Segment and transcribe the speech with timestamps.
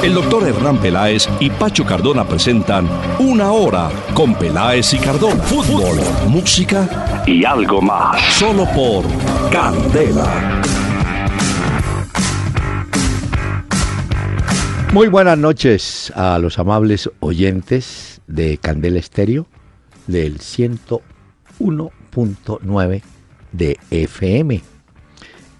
[0.00, 2.88] El doctor Hernán Peláez y Pacho Cardona presentan
[3.18, 5.42] Una Hora con Peláez y Cardona.
[5.42, 8.22] Fútbol, música y algo más.
[8.34, 9.04] Solo por
[9.50, 10.62] Candela.
[14.92, 19.48] Muy buenas noches a los amables oyentes de Candela Estéreo
[20.06, 23.02] del 101.9
[23.50, 24.62] de FM.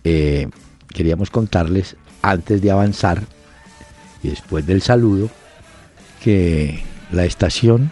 [0.05, 0.48] Eh,
[0.94, 3.24] queríamos contarles antes de avanzar
[4.22, 5.30] y después del saludo
[6.22, 6.82] que
[7.12, 7.90] la estación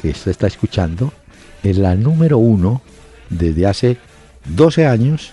[0.00, 1.12] que usted está escuchando
[1.62, 2.80] es la número uno
[3.28, 3.96] desde hace
[4.46, 5.32] 12 años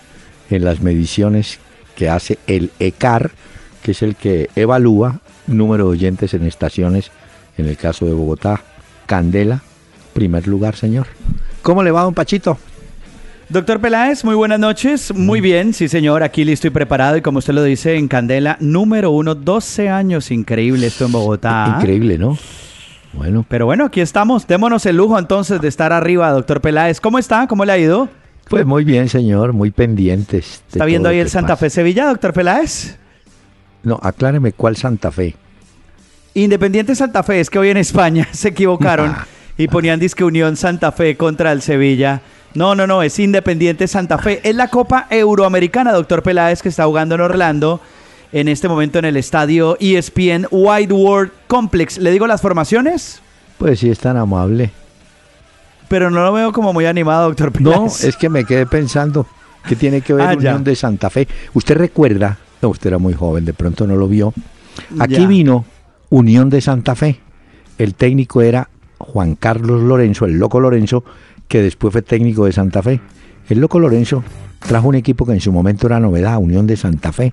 [0.50, 1.58] en las mediciones
[1.96, 3.30] que hace el ECAR,
[3.82, 7.10] que es el que evalúa número de oyentes en estaciones,
[7.56, 8.62] en el caso de Bogotá,
[9.06, 9.62] Candela,
[10.12, 11.06] primer lugar, señor.
[11.62, 12.58] ¿Cómo le va, don Pachito?
[13.50, 15.14] Doctor Peláez, muy buenas noches.
[15.14, 18.58] Muy bien, sí señor, aquí listo y preparado y como usted lo dice, en Candela,
[18.60, 21.76] número uno, 12 años, increíble esto en Bogotá.
[21.78, 22.36] Increíble, ¿no?
[23.14, 23.46] Bueno.
[23.48, 27.00] Pero bueno, aquí estamos, démonos el lujo entonces de estar arriba, doctor Peláez.
[27.00, 27.46] ¿Cómo está?
[27.46, 28.10] ¿Cómo le ha ido?
[28.50, 30.62] Pues muy bien, señor, muy pendientes.
[30.70, 32.98] ¿Está viendo ahí el Santa Fe Sevilla, doctor Peláez?
[33.82, 35.34] No, acláreme cuál Santa Fe.
[36.34, 39.16] Independiente Santa Fe, es que hoy en España se equivocaron
[39.56, 42.20] y ponían disque Unión Santa Fe contra el Sevilla.
[42.54, 44.40] No, no, no, es Independiente Santa Fe.
[44.42, 47.80] Es la Copa Euroamericana, doctor Peláez, que está jugando en Orlando
[48.32, 51.98] en este momento en el estadio ESPN Wide World Complex.
[51.98, 53.20] ¿Le digo las formaciones?
[53.58, 54.70] Pues sí, es tan amable.
[55.88, 57.76] Pero no lo veo como muy animado, doctor Peláez.
[57.76, 59.26] No, es que me quedé pensando
[59.66, 61.28] que tiene que ver ah, Unión de Santa Fe.
[61.54, 64.32] Usted recuerda, no, usted era muy joven, de pronto no lo vio.
[64.98, 65.64] Aquí vino
[66.10, 67.20] Unión de Santa Fe.
[67.78, 68.68] El técnico era
[68.98, 71.04] Juan Carlos Lorenzo, el loco Lorenzo,
[71.48, 73.00] que después fue técnico de Santa Fe.
[73.48, 74.22] El loco Lorenzo
[74.60, 77.32] trajo un equipo que en su momento era novedad, Unión de Santa Fe.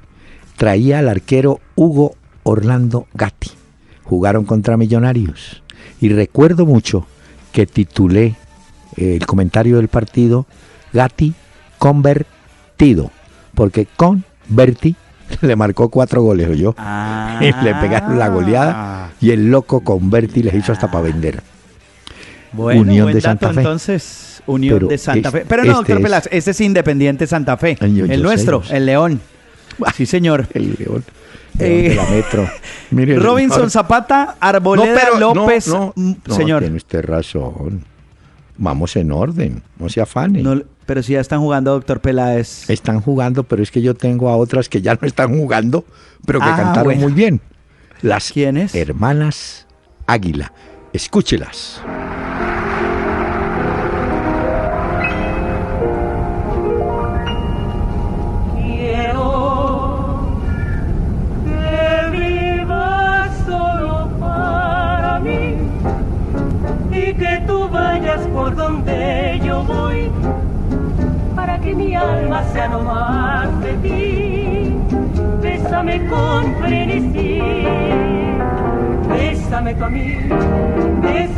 [0.58, 3.52] Traía al arquero Hugo Orlando Gatti.
[4.04, 5.62] Jugaron contra Millonarios.
[6.00, 7.06] Y recuerdo mucho
[7.52, 8.36] que titulé
[8.96, 10.46] eh, el comentario del partido
[10.94, 11.34] Gatti
[11.78, 13.12] convertido.
[13.54, 14.96] Porque converti
[15.42, 16.74] le marcó cuatro goles, yo.
[16.78, 17.40] Ah.
[17.42, 21.42] le pegaron la goleada y el loco converti les hizo hasta para vender.
[22.56, 23.60] Bueno, Unión de Santa Fe.
[23.60, 25.46] Entonces, Unión de Santa Fe.
[25.48, 27.78] Pero no, este doctor Pelas, ese es Independiente Santa Fe.
[27.80, 29.22] el nuestro, el León.
[29.96, 30.48] Sí, señor.
[30.54, 31.04] El León.
[31.60, 32.50] Eh, de la metro.
[33.22, 35.68] Robinson Zapata, Arboleda López.
[35.68, 35.94] No,
[36.28, 36.62] señor.
[36.62, 37.84] Tiene usted razón.
[38.58, 40.42] Vamos en orden, no se afane.
[40.86, 42.70] pero si ya están jugando, doctor Peláez.
[42.70, 45.84] Están jugando, pero es que yo tengo a otras que ya no están jugando,
[46.26, 47.42] pero que ah, cantaron muy bien.
[48.02, 48.74] Las ¿Quiénes?
[48.76, 49.68] hermanas
[50.08, 50.54] Águila.
[50.94, 51.82] Escúchelas.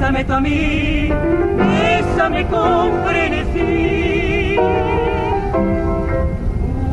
[0.07, 1.09] Bésame tú a mí,
[1.57, 4.55] bésame con frenesí.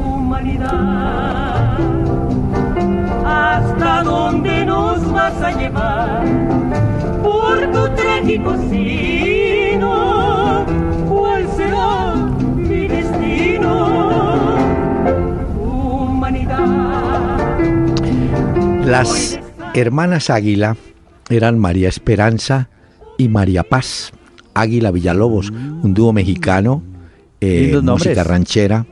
[0.05, 1.79] Humanidad,
[3.25, 6.25] ¿hasta dónde nos vas a llevar?
[7.23, 9.79] Por tu trágico sí
[11.09, 12.15] ¿Cuál será
[12.57, 14.57] mi destino?
[15.61, 16.59] Humanidad.
[18.85, 19.39] Las
[19.73, 20.77] hermanas Águila
[21.31, 22.71] eran María Esperanza
[23.19, 24.13] y María Paz.
[24.55, 26.83] Águila Villalobos, un dúo mexicano,
[27.41, 28.87] eh, música ranchera,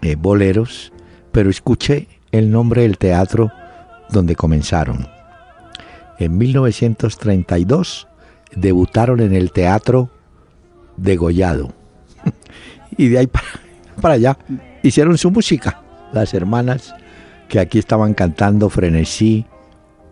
[0.00, 0.90] eh, boleros,
[1.32, 3.52] pero escuché el nombre del teatro
[4.12, 5.06] donde comenzaron.
[6.18, 8.06] En 1932
[8.54, 10.10] debutaron en el Teatro
[10.96, 11.72] degollado.
[12.96, 14.38] y de ahí para, allá
[14.82, 15.82] hicieron su música,
[16.12, 16.94] las hermanas
[17.48, 19.46] que aquí estaban cantando frenesí,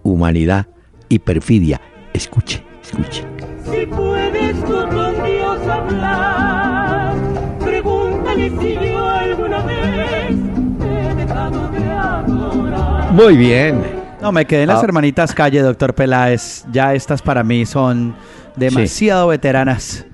[0.03, 0.67] humanidad
[1.09, 1.81] y perfidia.
[2.13, 3.50] Escuche, escuche.
[3.71, 7.15] Si puedes tú con Dios hablar,
[7.61, 10.37] pregúntale si yo alguna vez
[10.83, 13.13] he dejado de adorar.
[13.13, 13.83] Muy bien,
[14.21, 14.85] No, me quedé en las ah.
[14.85, 16.65] hermanitas calle, doctor Peláez.
[16.73, 18.15] Ya estas para mí son
[18.57, 20.05] demasiado veteranas.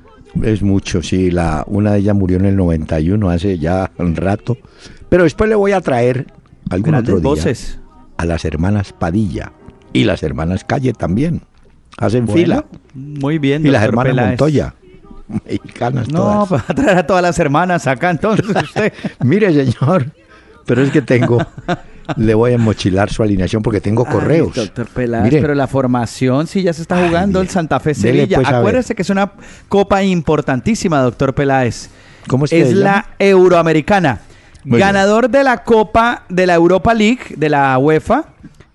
[0.42, 1.30] Es mucho, sí.
[1.30, 4.56] La, una de ellas murió en el 91, hace ya un rato.
[5.08, 6.26] Pero después le voy a traer
[6.70, 7.78] algún otro día voces.
[8.16, 9.52] a las hermanas Padilla
[9.92, 11.42] y las hermanas Calle también.
[11.98, 12.64] Hacen fila.
[12.94, 14.74] Muy bien, Y las hermanas Montoya.
[15.44, 16.70] Mexicanas no, todas.
[16.70, 18.92] a traer a todas las hermanas acá entonces usted.
[19.24, 20.12] Mire, señor,
[20.64, 21.38] pero es que tengo
[22.16, 24.54] le voy a mochilar su alineación porque tengo correos.
[24.54, 28.38] doctor Peláez, pero la formación sí ya se está jugando el Santa Fe Sevilla.
[28.38, 29.32] Pues, Acuérdese que es una
[29.68, 31.90] copa importantísima, doctor Peláez.
[32.28, 34.20] ¿Cómo es, es la Euroamericana.
[34.64, 38.24] Ganador de la Copa de la Europa League, de la UEFA,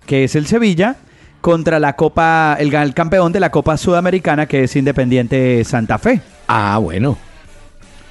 [0.06, 0.96] que es el Sevilla,
[1.42, 6.22] contra la Copa, el, el campeón de la Copa Sudamericana, que es Independiente Santa Fe.
[6.46, 7.18] Ah, bueno.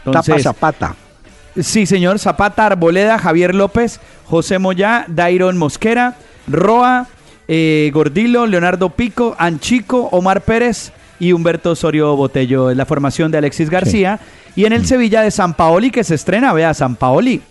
[0.06, 0.96] Entonces, Tapa Zapata.
[1.60, 2.20] Sí, señor.
[2.20, 6.18] Zapata, Arboleda, Javier López, José Moyá, Dairon Mosquera,
[6.48, 7.08] Roa,
[7.48, 12.70] eh, Gordilo, Leonardo Pico, Anchico, Omar Pérez y Humberto Osorio Botello.
[12.70, 14.20] en la formación de Alexis García.
[14.56, 14.86] Y en el mm.
[14.86, 17.42] Sevilla de San Paoli, que se estrena, vea, San Paoli.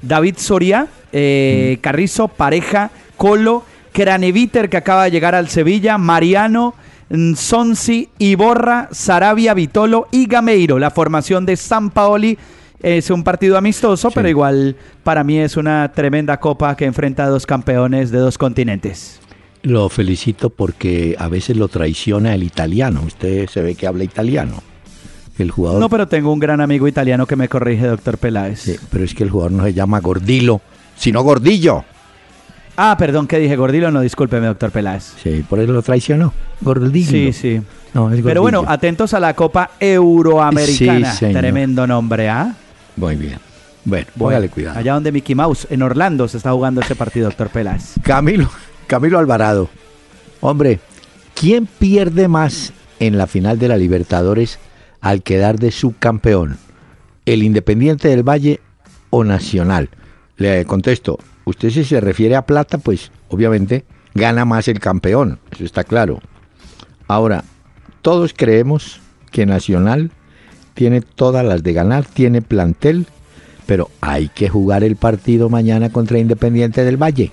[0.00, 1.80] David Soria, eh, mm.
[1.80, 3.64] Carrizo, Pareja, Colo,
[3.94, 6.74] Craneviter, que acaba de llegar al Sevilla, Mariano,
[7.36, 10.80] Sonsi, Iborra, Sarabia, Vitolo y Gameiro.
[10.80, 12.36] La formación de San Paoli
[12.82, 14.74] es un partido amistoso, pero igual
[15.04, 19.20] para mí es una tremenda copa que enfrenta a dos campeones de dos continentes.
[19.62, 23.00] Lo felicito porque a veces lo traiciona el italiano.
[23.06, 24.60] Usted se ve que habla italiano.
[25.38, 25.78] El jugador.
[25.78, 28.60] No, pero tengo un gran amigo italiano que me corrige, doctor Peláez.
[28.60, 30.60] Sí, pero es que el jugador no se llama Gordilo,
[30.96, 31.84] sino Gordillo.
[32.76, 35.14] Ah, perdón, que dije Gordilo, no, discúlpeme, doctor Peláez.
[35.22, 36.32] Sí, por eso lo traicionó.
[36.60, 37.10] Gordillo.
[37.10, 37.62] Sí, sí.
[38.24, 41.12] Pero bueno, atentos a la Copa Euroamericana.
[41.12, 42.54] Sí, Tremendo nombre, ¿ah?
[42.96, 43.38] Muy bien.
[43.84, 44.78] Bueno, póngale cuidado.
[44.78, 47.94] Allá donde Mickey Mouse, en Orlando, se está jugando ese partido, doctor Peláez.
[48.02, 48.50] Camilo,
[48.86, 49.68] Camilo Alvarado.
[50.40, 50.80] Hombre,
[51.34, 54.58] ¿quién pierde más en la final de la Libertadores
[55.00, 56.56] al quedar de subcampeón?
[57.26, 58.60] ¿El Independiente del Valle
[59.10, 59.90] o Nacional?
[60.36, 65.64] Le contesto, usted si se refiere a plata, pues obviamente gana más el campeón, eso
[65.64, 66.20] está claro.
[67.08, 67.44] Ahora,
[68.02, 69.00] todos creemos
[69.30, 70.10] que Nacional
[70.74, 73.06] tiene todas las de ganar, tiene plantel,
[73.66, 77.32] pero hay que jugar el partido mañana contra Independiente del Valle.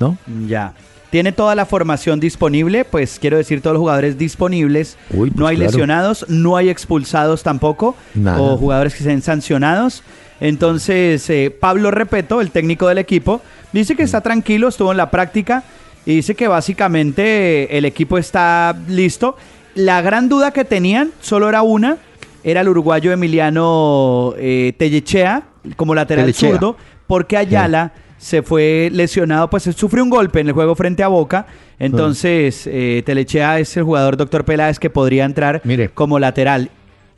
[0.00, 0.16] ¿No?
[0.46, 0.74] Ya.
[1.10, 4.98] Tiene toda la formación disponible, pues quiero decir todos los jugadores disponibles.
[5.14, 7.96] Pues no hay lesionados, no hay expulsados tampoco,
[8.38, 10.02] o jugadores que sean sancionados.
[10.40, 13.40] Entonces, eh, Pablo Repeto, el técnico del equipo,
[13.72, 15.64] dice que está tranquilo, estuvo en la práctica
[16.04, 19.36] y dice que básicamente el equipo está listo.
[19.74, 21.98] La gran duda que tenían solo era una,
[22.44, 25.42] era el uruguayo Emiliano eh, Tellechea
[25.76, 30.74] como lateral zurdo, porque Ayala se fue lesionado, pues sufrió un golpe en el juego
[30.74, 31.46] frente a Boca.
[31.78, 35.60] Entonces, eh, Telechea es el jugador doctor Peláez que podría entrar
[35.94, 36.70] como lateral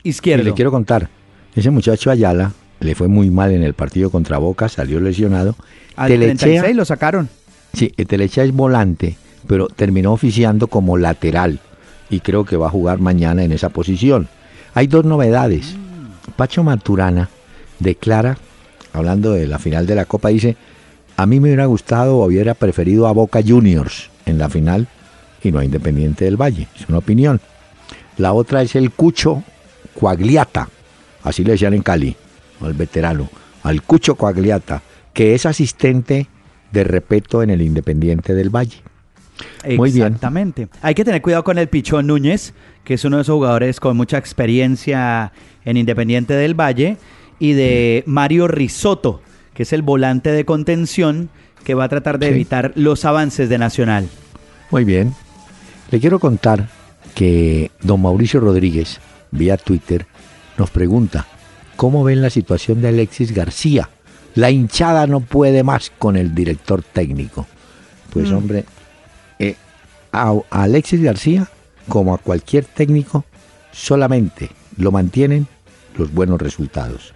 [0.03, 0.43] izquierdo.
[0.43, 1.09] le quiero contar,
[1.55, 5.55] ese muchacho Ayala le fue muy mal en el partido contra Boca, salió lesionado.
[5.95, 7.29] Al Telechea, 36 lo sacaron.
[7.73, 9.17] Sí, Telechea es volante,
[9.47, 11.59] pero terminó oficiando como lateral
[12.09, 14.27] y creo que va a jugar mañana en esa posición.
[14.73, 15.75] Hay dos novedades.
[16.35, 17.29] Pacho Maturana
[17.79, 18.37] declara,
[18.93, 20.55] hablando de la final de la Copa, dice,
[21.17, 24.87] a mí me hubiera gustado o hubiera preferido a Boca Juniors en la final
[25.43, 26.67] y no a Independiente del Valle.
[26.79, 27.41] Es una opinión.
[28.17, 29.43] La otra es el Cucho
[29.99, 30.69] Coagliata,
[31.23, 32.15] así le decían en Cali,
[32.61, 33.29] al veterano,
[33.63, 34.81] al Cucho Coagliata,
[35.13, 36.27] que es asistente
[36.71, 38.81] de repeto en el Independiente del Valle.
[39.77, 40.67] Muy Exactamente.
[40.81, 43.95] Hay que tener cuidado con el Pichón Núñez, que es uno de esos jugadores con
[43.97, 45.31] mucha experiencia
[45.65, 46.97] en Independiente del Valle,
[47.39, 49.21] y de Mario Risotto,
[49.53, 51.29] que es el volante de contención
[51.63, 54.07] que va a tratar de evitar los avances de Nacional.
[54.71, 55.13] Muy bien.
[55.91, 56.69] Le quiero contar
[57.15, 58.99] que don Mauricio Rodríguez,
[59.31, 60.05] vía Twitter,
[60.57, 61.25] nos pregunta,
[61.79, 63.87] ¿cómo ven la situación de Alexis García?
[64.35, 67.47] La hinchada no puede más con el director técnico.
[68.11, 68.35] Pues mm.
[68.35, 68.65] hombre,
[69.39, 69.55] eh,
[70.11, 71.47] a, Alexis García,
[71.87, 73.23] como a cualquier técnico,
[73.71, 75.47] solamente lo mantienen
[75.97, 77.13] los buenos resultados.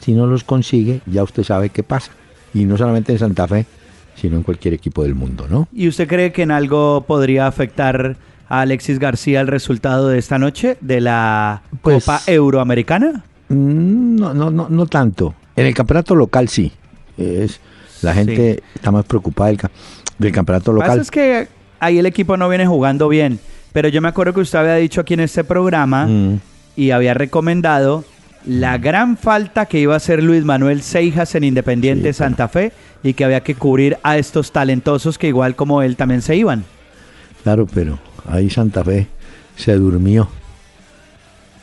[0.00, 2.10] Si no los consigue, ya usted sabe qué pasa.
[2.54, 3.66] Y no solamente en Santa Fe,
[4.14, 5.68] sino en cualquier equipo del mundo, ¿no?
[5.74, 8.16] ¿Y usted cree que en algo podría afectar
[8.48, 13.22] a Alexis García el resultado de esta noche de la pues Copa Euroamericana?
[13.48, 15.34] Mm, no, no, no, no tanto.
[15.54, 16.72] En el campeonato local sí.
[17.16, 17.60] Es,
[18.02, 19.60] la gente está más preocupada del,
[20.18, 21.00] del campeonato local.
[21.00, 21.48] es que
[21.80, 23.38] ahí el equipo no viene jugando bien.
[23.72, 26.40] Pero yo me acuerdo que usted había dicho aquí en este programa mm.
[26.76, 28.04] y había recomendado
[28.46, 32.72] la gran falta que iba a hacer Luis Manuel Seijas en Independiente Santa Fe
[33.02, 36.64] y que había que cubrir a estos talentosos que igual como él también se iban.
[37.42, 37.98] Claro, pero
[38.28, 39.08] ahí Santa Fe
[39.56, 40.28] se durmió.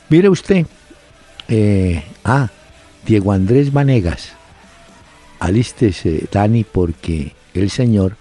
[0.08, 0.66] Mire usted,
[1.48, 2.50] eh, ah,
[3.06, 4.32] Diego Andrés Vanegas,
[5.38, 8.16] alístese, Dani, porque el señor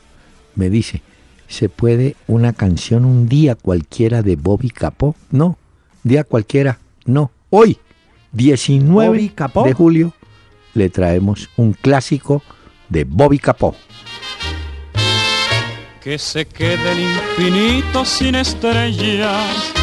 [0.55, 1.01] me dice,
[1.47, 5.15] ¿se puede una canción un día cualquiera de Bobby Capó?
[5.31, 5.57] No,
[6.03, 7.31] día cualquiera, no.
[7.49, 7.77] Hoy,
[8.33, 9.31] 19
[9.65, 10.13] de julio,
[10.73, 12.43] le traemos un clásico
[12.89, 13.75] de Bobby Capó.
[16.01, 19.82] Que se quede el infinito sin estrellas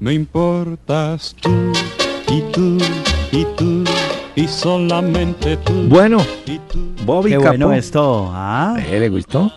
[0.00, 1.72] me importas tú
[2.28, 2.78] y tú
[3.32, 3.84] y tú
[4.36, 5.88] y solamente tú.
[5.88, 6.18] Bueno,
[7.04, 8.30] Bobby Qué bueno esto.
[8.32, 8.76] ¿Ah?
[8.78, 9.52] ¿Eh, ¿Le gustó?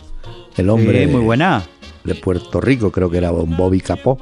[0.57, 1.63] El hombre muy buena.
[2.03, 4.17] de Puerto Rico, creo que era Bobby Capó,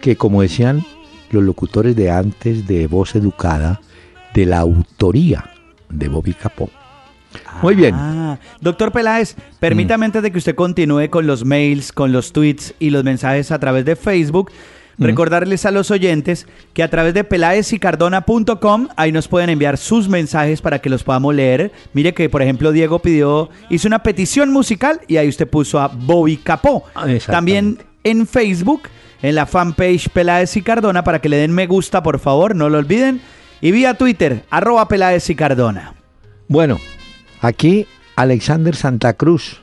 [0.00, 0.84] que como decían
[1.30, 3.80] los locutores de antes de Voz Educada,
[4.34, 5.50] de la autoría
[5.88, 6.70] de Bobby Capó.
[7.62, 7.94] Muy bien.
[7.94, 10.08] Ah, doctor Peláez, permítame mm.
[10.08, 13.58] antes de que usted continúe con los mails, con los tweets y los mensajes a
[13.58, 14.50] través de Facebook,
[14.98, 20.62] Recordarles a los oyentes que a través de pelaesicardona.com ahí nos pueden enviar sus mensajes
[20.62, 21.70] para que los podamos leer.
[21.92, 25.88] Mire que, por ejemplo, Diego pidió, hizo una petición musical y ahí usted puso a
[25.88, 26.84] Bobby Capó.
[26.94, 28.82] Ah, También en Facebook,
[29.20, 32.70] en la fanpage Peláez y Cardona, para que le den me gusta, por favor, no
[32.70, 33.20] lo olviden.
[33.60, 35.94] Y vía Twitter, arroba Peláez y Cardona.
[36.48, 36.78] Bueno,
[37.42, 39.60] aquí Alexander Santa Cruz.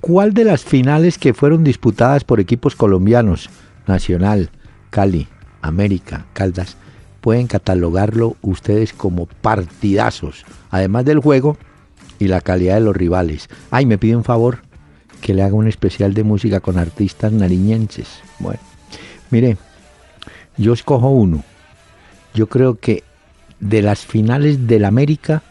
[0.00, 3.50] ¿Cuál de las finales que fueron disputadas por equipos colombianos
[3.86, 4.50] Nacional,
[4.90, 5.28] Cali,
[5.62, 6.76] América, Caldas,
[7.20, 11.56] pueden catalogarlo ustedes como partidazos, además del juego
[12.18, 13.48] y la calidad de los rivales.
[13.70, 14.58] Ay, me pide un favor,
[15.20, 18.08] que le haga un especial de música con artistas nariñenses.
[18.38, 18.60] Bueno,
[19.30, 19.56] mire,
[20.56, 21.44] yo escojo uno.
[22.34, 23.04] Yo creo que
[23.60, 25.42] de las finales del América,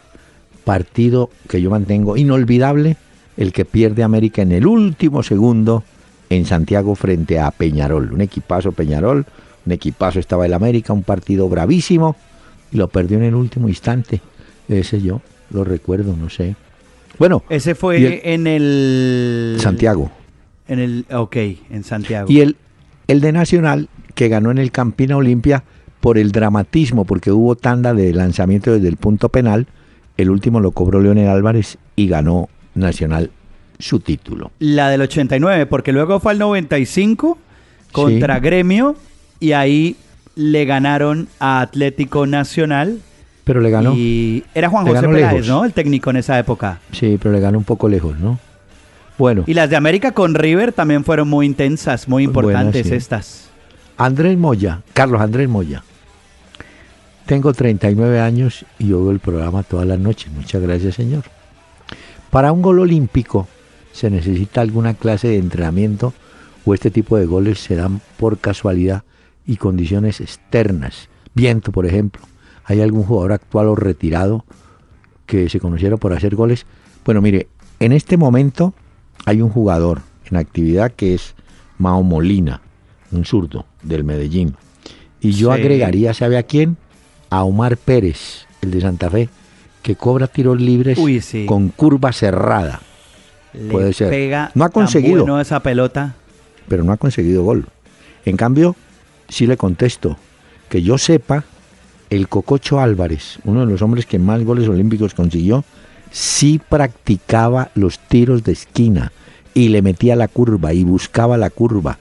[0.64, 2.96] partido que yo mantengo inolvidable,
[3.36, 5.84] el que pierde América en el último segundo
[6.30, 8.12] en Santiago frente a Peñarol.
[8.12, 9.26] Un equipazo Peñarol,
[9.66, 12.16] un equipazo estaba el América, un partido bravísimo
[12.72, 14.20] y lo perdió en el último instante.
[14.68, 15.20] Ese yo
[15.50, 16.56] lo recuerdo, no sé.
[17.18, 20.10] Bueno, ese fue en el Santiago.
[20.66, 21.36] En el ok,
[21.70, 22.30] en Santiago.
[22.30, 22.56] Y el
[23.10, 25.64] el de Nacional que ganó en el Campina Olimpia
[26.00, 29.66] por el dramatismo, porque hubo tanda de lanzamiento desde el punto penal.
[30.16, 33.32] El último lo cobró Leonel Álvarez y ganó Nacional
[33.80, 34.50] su título.
[34.58, 37.38] La del 89, porque luego fue al 95
[37.92, 38.96] contra Gremio
[39.40, 39.96] y ahí
[40.36, 43.00] le ganaron a Atlético Nacional.
[43.44, 43.94] Pero le ganó.
[43.94, 45.64] Y era Juan José Peláez, ¿no?
[45.64, 46.80] El técnico en esa época.
[46.92, 48.38] Sí, pero le ganó un poco lejos, ¿no?
[49.18, 49.44] Bueno.
[49.46, 53.50] Y las de América con River también fueron muy intensas, muy importantes estas.
[53.98, 55.82] Andrés Moya, Carlos Andrés Moya.
[57.26, 60.32] Tengo 39 años y yo veo el programa todas las noches.
[60.32, 61.24] Muchas gracias, señor.
[62.30, 63.46] Para un gol olímpico
[63.92, 66.12] se necesita alguna clase de entrenamiento
[66.64, 69.04] o este tipo de goles se dan por casualidad
[69.46, 71.08] y condiciones externas.
[71.34, 72.22] Viento, por ejemplo.
[72.64, 74.44] ¿Hay algún jugador actual o retirado
[75.26, 76.66] que se conociera por hacer goles?
[77.04, 77.48] Bueno, mire,
[77.80, 78.74] en este momento
[79.24, 81.34] hay un jugador en actividad que es
[81.78, 82.60] Mao Molina,
[83.10, 84.54] un zurdo del Medellín.
[85.20, 86.76] Y yo agregaría, ¿sabe a quién?
[87.28, 89.28] A Omar Pérez, el de Santa Fe,
[89.82, 90.98] que cobra tiros libres
[91.46, 92.80] con curva cerrada.
[93.70, 94.10] Puede ser.
[94.10, 95.40] Pega no ha conseguido.
[95.40, 96.14] esa pelota.
[96.68, 97.66] Pero no ha conseguido gol.
[98.24, 98.76] En cambio,
[99.28, 100.16] sí le contesto
[100.68, 101.44] que yo sepa,
[102.10, 105.64] el Cococho Álvarez, uno de los hombres que más goles olímpicos consiguió,
[106.10, 109.12] sí practicaba los tiros de esquina
[109.54, 111.98] y le metía la curva y buscaba la curva.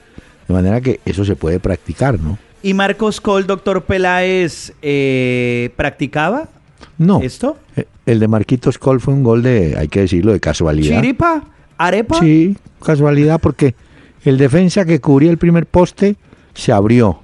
[0.48, 2.38] De manera que eso se puede practicar, ¿no?
[2.62, 6.50] ¿Y Marcos Col, doctor Peláez, eh, practicaba
[6.98, 7.21] no.
[7.21, 7.57] ¿Esto?
[7.75, 11.01] Eh, el de Marquitos Col fue un gol de, hay que decirlo, de casualidad.
[11.01, 11.43] ¿Chiripa?
[11.77, 12.19] ¿Arepa?
[12.19, 13.75] Sí, casualidad, porque
[14.25, 16.15] el defensa que cubría el primer poste
[16.53, 17.21] se abrió,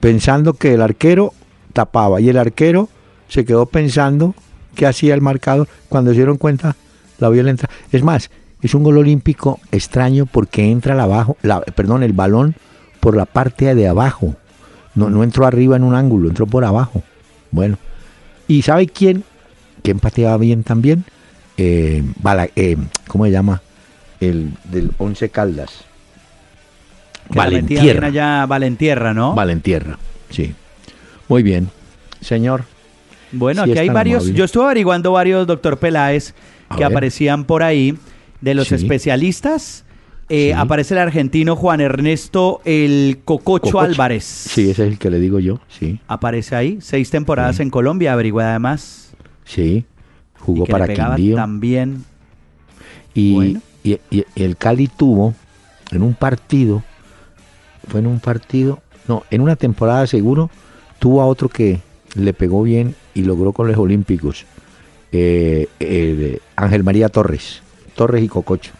[0.00, 1.32] pensando que el arquero
[1.72, 2.88] tapaba, y el arquero
[3.28, 4.34] se quedó pensando
[4.74, 5.68] qué hacía el marcador.
[5.88, 6.76] Cuando se dieron cuenta,
[7.18, 7.56] la vio la
[7.90, 8.30] Es más,
[8.62, 12.54] es un gol olímpico extraño porque entra la abajo, la, perdón, el balón
[13.00, 14.36] por la parte de abajo.
[14.94, 17.02] No, no entró arriba en un ángulo, entró por abajo.
[17.50, 17.78] Bueno,
[18.52, 19.24] ¿Y sabe quién?
[19.82, 21.06] ¿Quién pateaba bien también?
[21.56, 22.02] Eh,
[22.54, 22.76] eh,
[23.08, 23.62] ¿Cómo se llama?
[24.20, 25.84] el del Once Caldas.
[27.30, 28.10] Valentierra.
[28.10, 29.34] ya Valentierra, ¿no?
[29.34, 30.54] Valentierra, sí.
[31.28, 31.70] Muy bien.
[32.20, 32.64] Señor.
[33.32, 34.26] Bueno, aquí hay varios.
[34.26, 36.34] Yo estuve averiguando varios, doctor Peláez,
[36.76, 37.96] que aparecían por ahí
[38.42, 39.84] de los especialistas.
[40.28, 44.24] Eh, aparece el argentino Juan Ernesto el Cococho, Álvarez.
[44.24, 46.00] Sí, ese es el que le digo yo, sí.
[46.08, 49.12] Aparece ahí, seis temporadas en Colombia, averigué además.
[49.44, 49.84] Sí,
[50.38, 51.36] jugó para Quindío.
[51.36, 52.04] También.
[53.14, 53.98] Y, y,
[54.36, 55.34] el Cali tuvo
[55.90, 56.82] en un partido,
[57.88, 60.50] fue en un partido, no, en una temporada seguro,
[60.98, 61.80] tuvo a otro que
[62.14, 64.46] le pegó bien y logró con los Olímpicos.
[65.10, 67.62] Eh, Ángel María Torres,
[67.94, 68.72] Torres y Cococho.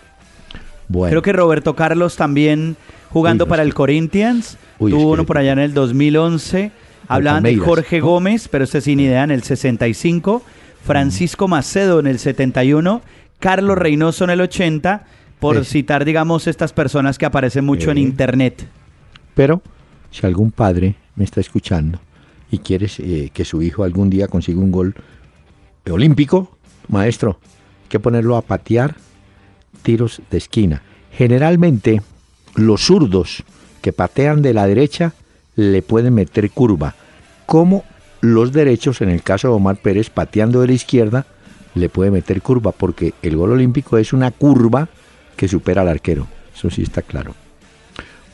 [0.93, 2.77] Creo que Roberto Carlos también
[3.11, 4.59] jugando para el Corinthians.
[4.79, 6.73] tuvo uno por allá en el 2011.
[7.09, 10.43] Hablaban de Jorge Gómez, pero este sin idea, en el 65.
[10.85, 13.03] Francisco Macedo en el 71.
[13.39, 15.05] Carlos Reynoso en el 80.
[15.39, 18.65] Por citar, digamos, estas personas que aparecen mucho en internet.
[19.35, 19.61] Pero,
[20.13, 21.99] si algún padre me está escuchando
[22.51, 24.95] y quiere eh, que su hijo algún día consiga un gol
[25.91, 26.57] olímpico,
[26.89, 27.39] maestro,
[27.83, 28.95] hay que ponerlo a patear
[29.83, 30.83] tiros de esquina.
[31.13, 32.03] Generalmente
[32.55, 33.45] los zurdos
[33.81, 35.13] que patean de la derecha
[35.57, 36.95] le pueden meter curva,
[37.47, 37.85] como
[38.21, 41.27] los derechos, en el caso de Omar Pérez, pateando de la izquierda,
[41.75, 44.89] le puede meter curva, porque el gol olímpico es una curva
[45.37, 46.29] que supera al arquero.
[46.55, 47.35] Eso sí está claro.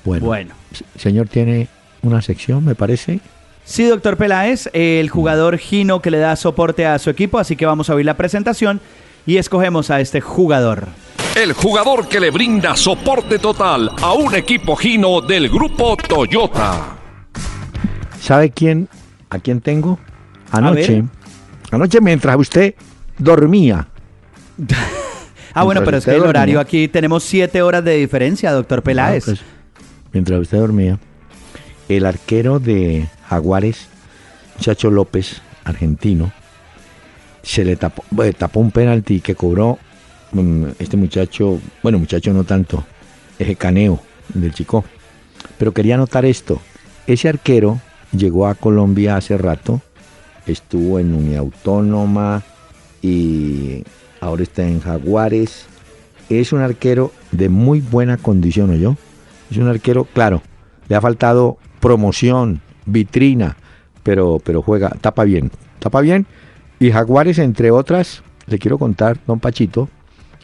[0.05, 0.55] Bueno, bueno.
[0.97, 1.69] señor tiene
[2.02, 3.21] una sección, me parece.
[3.64, 7.67] Sí, doctor Peláez, el jugador Gino que le da soporte a su equipo, así que
[7.67, 8.81] vamos a oír la presentación
[9.26, 10.88] y escogemos a este jugador
[11.34, 16.96] el jugador que le brinda soporte total a un equipo Gino del grupo Toyota.
[18.20, 18.88] ¿Sabe quién?
[19.30, 19.98] ¿A quién tengo?
[20.50, 21.04] Anoche.
[21.70, 22.75] Anoche mientras usted
[23.18, 23.88] dormía.
[25.54, 29.25] ah, bueno, pero es que el horario aquí tenemos siete horas de diferencia, doctor Peláez.
[29.26, 29.40] Pues,
[30.12, 30.98] mientras usted dormía,
[31.88, 33.88] el arquero de Jaguares,
[34.60, 36.32] Chacho López, argentino,
[37.42, 39.78] se le tapó, eh, tapó un penalti que cobró
[40.79, 42.85] este muchacho, bueno, muchacho no tanto,
[43.38, 44.01] es caneo
[44.35, 44.85] del chico.
[45.59, 46.61] Pero quería notar esto.
[47.07, 47.81] Ese arquero
[48.12, 49.81] llegó a Colombia hace rato,
[50.47, 52.43] estuvo en Unia Autónoma
[53.03, 53.85] y
[54.21, 55.67] ahora está en Jaguares.
[56.29, 58.97] Es un arquero de muy buena condición, ¿o yo?
[59.51, 60.43] Es un arquero, claro,
[60.88, 63.57] le ha faltado promoción, vitrina,
[64.03, 66.27] pero, pero juega, tapa bien, tapa bien.
[66.81, 69.88] Y Jaguares, entre otras, le quiero contar, don Pachito,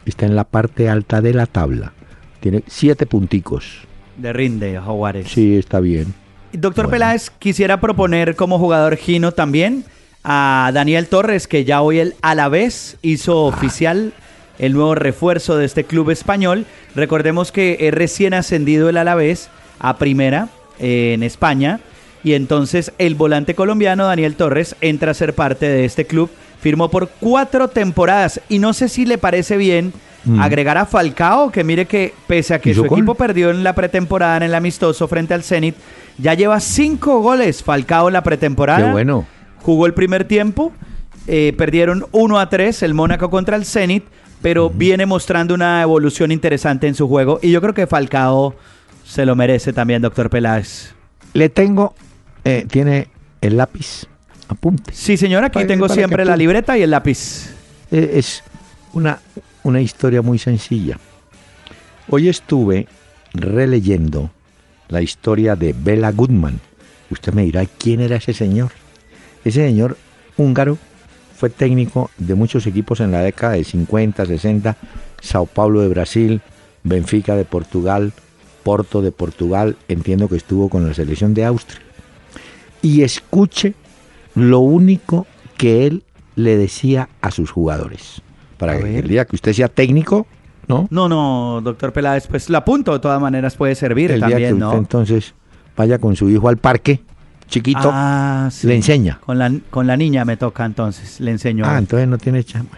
[0.09, 1.93] está en la parte alta de la tabla.
[2.39, 3.87] Tiene siete punticos.
[4.17, 5.27] De rinde, Jaguares.
[5.29, 6.13] Sí, está bien.
[6.53, 9.83] Doctor Peláez, quisiera proponer como jugador Gino también
[10.23, 13.47] a Daniel Torres, que ya hoy el Alavés hizo ah.
[13.47, 14.13] oficial
[14.57, 16.65] el nuevo refuerzo de este club español.
[16.95, 21.79] Recordemos que es recién ascendido el Alavés a primera eh, en España.
[22.23, 26.29] Y entonces el volante colombiano Daniel Torres entra a ser parte de este club
[26.65, 30.39] firmó por cuatro temporadas y no sé si le parece bien mm.
[30.39, 34.37] agregar a Falcao, que mire que pese a que su equipo perdió en la pretemporada
[34.37, 35.75] en el amistoso frente al Zenit,
[36.17, 38.83] ya lleva cinco goles Falcao en la pretemporada.
[38.83, 39.27] Qué bueno.
[39.61, 40.73] Jugó el primer tiempo,
[41.27, 44.05] eh, perdieron 1 a 3 el Mónaco contra el Zenit,
[44.41, 48.55] pero viene mostrando una evolución interesante en su juego y yo creo que Falcao
[49.03, 50.95] se lo merece también, doctor Peláez.
[51.33, 51.93] Le tengo,
[52.43, 53.09] eh, tiene
[53.41, 54.07] el lápiz
[54.47, 54.91] apunte.
[54.93, 57.53] Sí, señora, aquí tengo siempre la libreta y el lápiz.
[57.91, 58.43] Eh, es
[58.93, 59.19] una,
[59.63, 60.99] una historia muy sencilla.
[62.09, 62.87] Hoy estuve
[63.33, 64.29] releyendo
[64.89, 66.59] la historia de Bela Goodman.
[67.09, 68.71] Usted me dirá, ¿quién era ese señor?
[69.43, 69.97] Ese señor
[70.37, 70.77] húngaro
[71.35, 74.77] fue técnico de muchos equipos en la década de 50, 60,
[75.21, 76.41] Sao Paulo de Brasil,
[76.83, 78.13] Benfica de Portugal,
[78.63, 81.81] Porto de Portugal, entiendo que estuvo con la selección de Austria.
[82.81, 83.73] Y escuche
[84.35, 85.25] lo único
[85.57, 86.03] que él
[86.35, 88.21] le decía a sus jugadores.
[88.57, 90.27] Para que el día que usted sea técnico,
[90.67, 90.87] ¿no?
[90.89, 94.47] No, no, doctor Peláez, pues la apunto de todas maneras puede servir el también, día
[94.49, 95.33] que usted entonces
[95.75, 97.01] vaya con su hijo al parque,
[97.47, 99.19] chiquito, ah, le enseña.
[99.25, 101.65] Con la, con la niña me toca entonces, le enseño.
[101.67, 102.77] Ah, entonces no tiene chamba.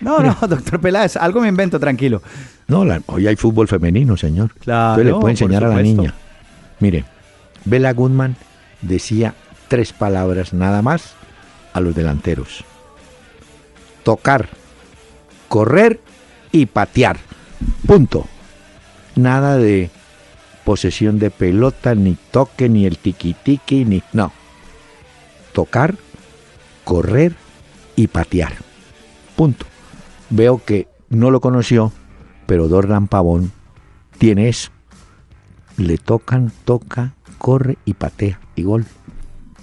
[0.00, 2.22] No, no, doctor Peláez, algo me invento, tranquilo.
[2.68, 4.52] No, hoy hay fútbol femenino, señor.
[4.60, 5.00] Claro.
[5.00, 6.14] Entonces le puede enseñar a la niña.
[6.80, 7.04] Mire,
[7.64, 8.36] Bela Goodman
[8.80, 9.34] decía
[9.72, 11.14] tres palabras nada más
[11.72, 12.62] a los delanteros.
[14.04, 14.50] Tocar,
[15.48, 15.98] correr
[16.50, 17.16] y patear.
[17.86, 18.26] Punto.
[19.16, 19.88] Nada de
[20.64, 24.02] posesión de pelota, ni toque, ni el tiki-tiki, ni...
[24.12, 24.30] No.
[25.54, 25.94] Tocar,
[26.84, 27.32] correr
[27.96, 28.52] y patear.
[29.36, 29.64] Punto.
[30.28, 31.92] Veo que no lo conoció
[32.44, 33.50] pero Dorlan Pavón
[34.18, 34.70] tiene eso.
[35.78, 38.84] Le tocan, toca, corre y patea y gol.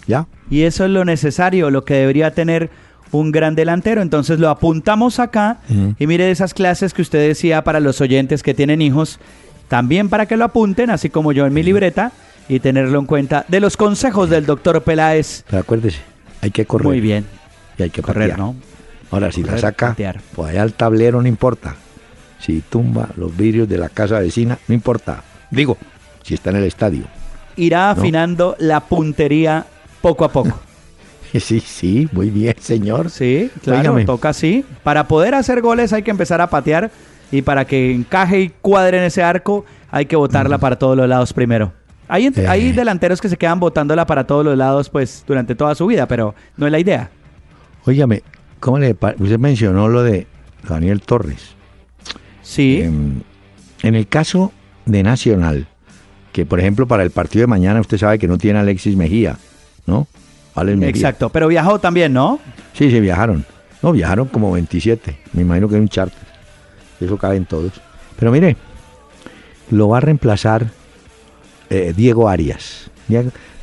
[0.09, 0.25] ¿Ya?
[0.49, 2.71] Y eso es lo necesario, lo que debería tener
[3.11, 4.01] un gran delantero.
[4.01, 5.59] Entonces lo apuntamos acá
[5.99, 9.19] y mire esas clases que usted decía para los oyentes que tienen hijos,
[9.67, 12.11] también para que lo apunten, así como yo en mi libreta,
[12.47, 15.43] y tenerlo en cuenta de los consejos del doctor Peláez.
[15.47, 15.99] Pero acuérdese,
[16.41, 16.87] hay que correr.
[16.87, 17.25] Muy bien.
[17.77, 18.55] Y hay que correr, ¿no?
[19.11, 19.95] Ahora, si la saca,
[20.33, 21.75] pues allá al tablero no importa.
[22.39, 25.23] Si tumba los vidrios de la casa vecina, no importa.
[25.51, 25.77] Digo,
[26.23, 27.03] si está en el estadio.
[27.55, 29.67] Irá afinando la puntería
[30.01, 30.59] poco a poco.
[31.39, 33.11] Sí, sí, muy bien, señor.
[33.11, 34.65] Sí, claro, toca así.
[34.81, 36.89] Para poder hacer goles hay que empezar a patear
[37.31, 40.59] y para que encaje y cuadre en ese arco hay que botarla mm.
[40.59, 41.71] para todos los lados primero.
[42.07, 45.85] Hay, hay delanteros que se quedan botándola para todos los lados pues durante toda su
[45.85, 47.11] vida, pero no es la idea.
[47.85, 48.23] Óigame,
[48.59, 50.25] ¿cómo le usted mencionó lo de
[50.67, 51.51] Daniel Torres?
[52.41, 52.81] Sí.
[52.81, 53.21] Em,
[53.83, 54.51] en el caso
[54.87, 55.67] de Nacional,
[56.33, 59.37] que por ejemplo para el partido de mañana usted sabe que no tiene Alexis Mejía,
[59.89, 60.07] ¿no?
[60.87, 62.39] Exacto, pero viajó también, ¿no?
[62.73, 63.45] Sí, sí, viajaron.
[63.81, 65.17] No, viajaron como 27.
[65.33, 66.27] Me imagino que es un charter.
[66.99, 67.73] Eso cabe en todos.
[68.17, 68.57] Pero mire,
[69.71, 70.67] lo va a reemplazar
[71.69, 72.89] eh, Diego Arias.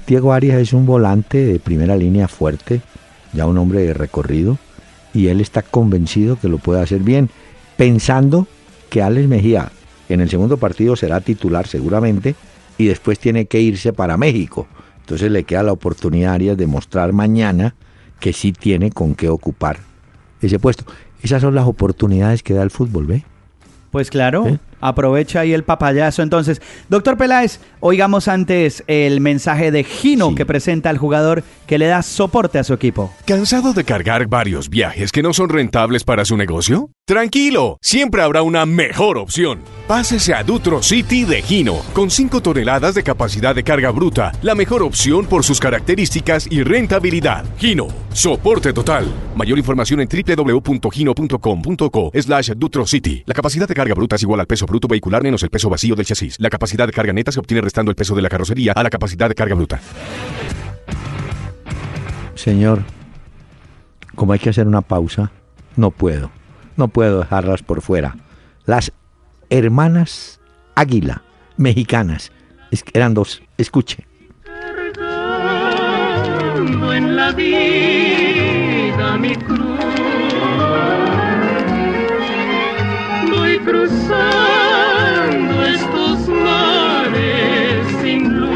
[0.06, 2.80] Diego Arias es un volante de primera línea fuerte,
[3.32, 4.58] ya un hombre de recorrido,
[5.12, 7.30] y él está convencido que lo puede hacer bien,
[7.76, 8.46] pensando
[8.90, 9.70] que Alex Mejía
[10.08, 12.34] en el segundo partido será titular seguramente
[12.78, 14.68] y después tiene que irse para México.
[15.06, 17.76] Entonces le queda la oportunidad de mostrar mañana
[18.18, 19.78] que sí tiene con qué ocupar
[20.42, 20.84] ese puesto.
[21.22, 23.24] Esas son las oportunidades que da el fútbol, ¿ve?
[23.92, 26.22] Pues claro, aprovecha ahí el papayazo.
[26.22, 31.86] Entonces, doctor Peláez, oigamos antes el mensaje de Gino que presenta al jugador que le
[31.86, 33.12] da soporte a su equipo.
[33.26, 36.90] ¿Cansado de cargar varios viajes que no son rentables para su negocio?
[37.08, 39.60] Tranquilo, siempre habrá una mejor opción.
[39.86, 44.56] Pásese a Dutro City de Gino, con 5 toneladas de capacidad de carga bruta, la
[44.56, 47.44] mejor opción por sus características y rentabilidad.
[47.58, 49.06] Gino, soporte total.
[49.36, 53.22] Mayor información en www.gino.com.co slash Dutro City.
[53.24, 55.94] La capacidad de carga bruta es igual al peso bruto vehicular menos el peso vacío
[55.94, 56.40] del chasis.
[56.40, 58.90] La capacidad de carga neta se obtiene restando el peso de la carrocería a la
[58.90, 59.80] capacidad de carga bruta.
[62.34, 62.82] Señor,
[64.16, 65.30] como hay que hacer una pausa,
[65.76, 66.32] no puedo
[66.76, 68.16] no puedo dejarlas por fuera.
[68.64, 68.92] Las
[69.50, 70.40] hermanas
[70.74, 71.22] Águila,
[71.56, 72.32] mexicanas,
[72.92, 74.06] eran dos, escuche.
[76.94, 79.80] en la vida mi cruz,
[83.30, 88.50] voy cruzando estos mares sin luz.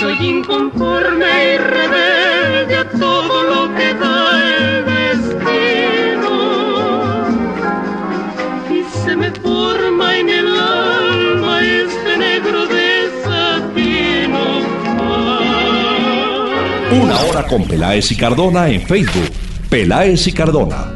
[0.00, 4.39] Soy inconforme y rebelde a todo lo que da
[10.20, 14.42] en el alma este negro desatino.
[17.02, 19.30] Una hora con Peláez y Cardona en Facebook.
[19.70, 20.92] Peláez y Cardona.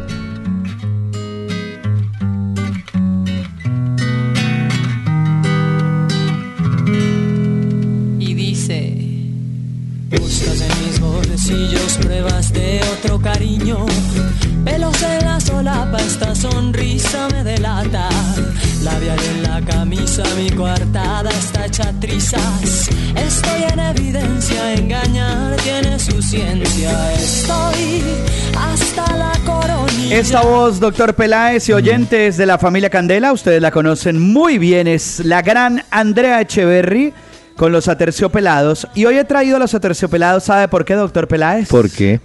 [8.19, 8.95] Y dice,
[10.11, 10.61] buscas
[20.37, 22.89] mi coartada está hecha trizas.
[23.17, 27.13] Estoy en evidencia, engañar tiene su ciencia.
[27.15, 28.03] Estoy
[28.57, 30.17] hasta la coronilla.
[30.17, 34.87] Esta voz, doctor Peláez y oyentes de la familia Candela, ustedes la conocen muy bien,
[34.87, 37.13] es la gran Andrea Echeverry
[37.57, 38.87] con los aterciopelados.
[38.95, 41.69] Y hoy he traído a los aterciopelados, ¿sabe por qué, doctor Peláez?
[41.69, 42.21] ¿Por qué?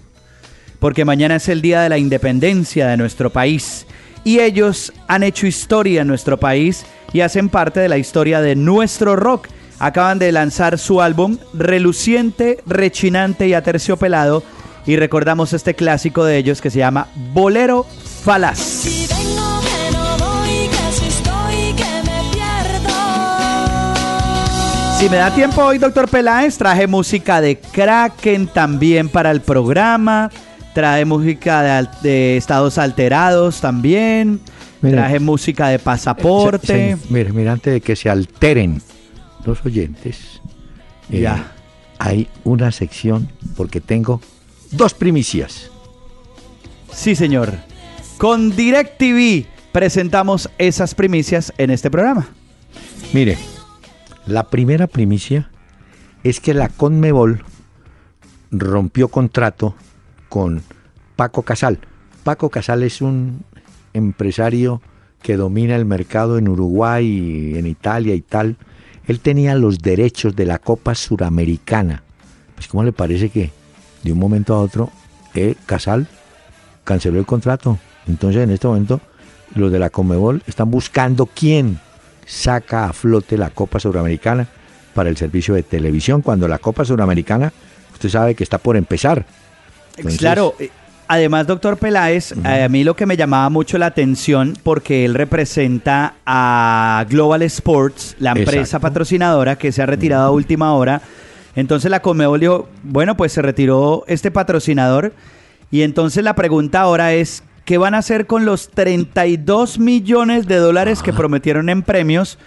[0.79, 3.85] porque mañana es el día de la independencia de nuestro país
[4.23, 8.55] y ellos han hecho historia en nuestro país y hacen parte de la historia de
[8.55, 9.47] nuestro rock.
[9.79, 14.43] Acaban de lanzar su álbum reluciente, rechinante y aterciopelado
[14.85, 17.85] y recordamos este clásico de ellos que se llama Bolero
[18.23, 18.59] Falaz.
[24.97, 30.29] Si me da tiempo hoy, doctor Peláez, traje música de Kraken también para el programa
[30.73, 34.39] trae música de, estados alterados también,
[34.81, 36.97] traje música de pasaporte.
[37.09, 38.81] mire, mire, antes de que se alteren
[39.45, 40.41] los oyentes,
[41.09, 41.53] eh, ya.
[41.97, 44.21] hay una sección porque tengo
[44.71, 45.71] dos primicias.
[46.91, 47.53] Sí, señor.
[48.17, 52.27] Con DirecTV presentamos esas primicias en este programa.
[53.13, 53.37] Mire,
[54.27, 55.49] la primera primicia
[56.23, 57.43] es que la Conmebol
[58.51, 59.75] rompió contrato
[60.27, 60.61] con
[61.15, 61.79] Paco Casal.
[62.23, 63.43] Paco Casal es un
[63.99, 64.81] empresario
[65.21, 68.57] que domina el mercado en Uruguay y en Italia y tal,
[69.07, 72.03] él tenía los derechos de la Copa Suramericana.
[72.55, 73.51] Pues ¿cómo le parece que
[74.03, 74.91] de un momento a otro
[75.33, 76.07] eh, Casal
[76.83, 77.77] canceló el contrato?
[78.07, 79.01] Entonces en este momento
[79.55, 81.79] los de la Comebol están buscando quién
[82.25, 84.47] saca a flote la Copa Suramericana
[84.93, 87.51] para el servicio de televisión, cuando la Copa Suramericana,
[87.93, 89.25] usted sabe que está por empezar.
[90.17, 90.69] claro, eh,
[91.09, 96.13] además, doctor Peláez, a mí lo que me llamaba mucho la atención, porque él representa
[96.23, 101.01] a Global Sports, la empresa patrocinadora que se ha retirado a última hora.
[101.55, 105.11] Entonces la Comebol dijo, bueno, pues se retiró este patrocinador.
[105.71, 110.57] Y entonces la pregunta ahora es, ¿qué van a hacer con los 32 millones de
[110.57, 111.15] dólares que ah.
[111.15, 112.37] prometieron en premios?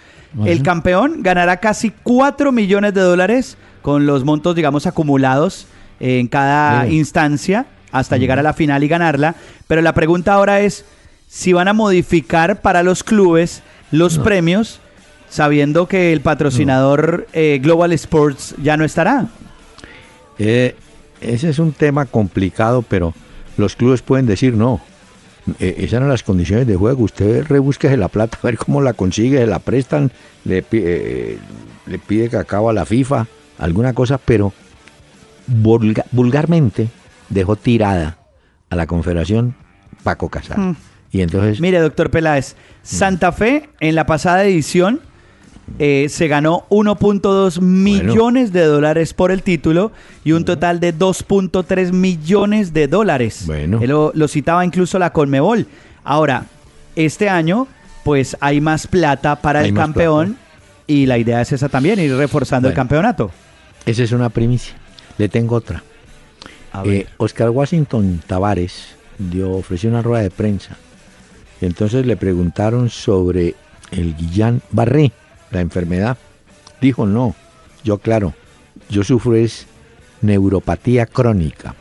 [0.45, 5.67] El campeón ganará casi 4 millones de dólares con los montos, digamos, acumulados
[5.99, 9.35] en cada instancia hasta llegar a la final y ganarla.
[9.67, 10.83] Pero la pregunta ahora es
[11.29, 14.81] si van a modificar para los clubes los premios
[15.29, 19.27] sabiendo que el patrocinador eh, Global Sports ya no estará.
[20.37, 20.75] Eh,
[21.21, 23.13] ese es un tema complicado, pero
[23.57, 24.81] los clubes pueden decir no.
[25.59, 27.03] Eh, esas eran las condiciones de juego.
[27.03, 30.11] Usted rebusque la plata, a ver cómo la consigue, se la prestan,
[30.45, 31.37] le, eh,
[31.85, 33.27] le pide que acaba la FIFA,
[33.59, 34.53] alguna cosa, pero
[35.47, 36.89] vulgarmente
[37.29, 38.17] dejó tirada
[38.69, 39.55] a la Confederación
[40.03, 40.59] Paco Casal.
[40.59, 40.75] Mm.
[41.11, 41.59] Y entonces.
[41.61, 45.01] Mire, doctor Peláez, Santa Fe en la pasada edición
[45.79, 49.91] eh, se ganó 1.2 millones de dólares por el título
[50.23, 53.43] y un total de 2.3 millones de dólares.
[53.45, 53.79] Bueno.
[54.13, 55.67] lo, citaba incluso la Colmebol.
[56.03, 56.45] Ahora,
[56.95, 57.67] este año,
[58.03, 60.37] pues hay más plata para el campeón
[60.85, 63.31] y la idea es esa también, ir reforzando el campeonato.
[63.85, 64.75] Esa es una primicia.
[65.17, 65.83] Le tengo otra.
[66.85, 70.77] Eh, Oscar Washington Tavares dio, ofreció una rueda de prensa.
[71.61, 73.55] Entonces le preguntaron sobre
[73.91, 75.11] el Guillán Barré
[75.51, 76.17] la enfermedad.
[76.81, 77.35] Dijo, no,
[77.83, 78.33] yo claro,
[78.89, 79.67] yo sufro es
[80.21, 81.75] neuropatía crónica.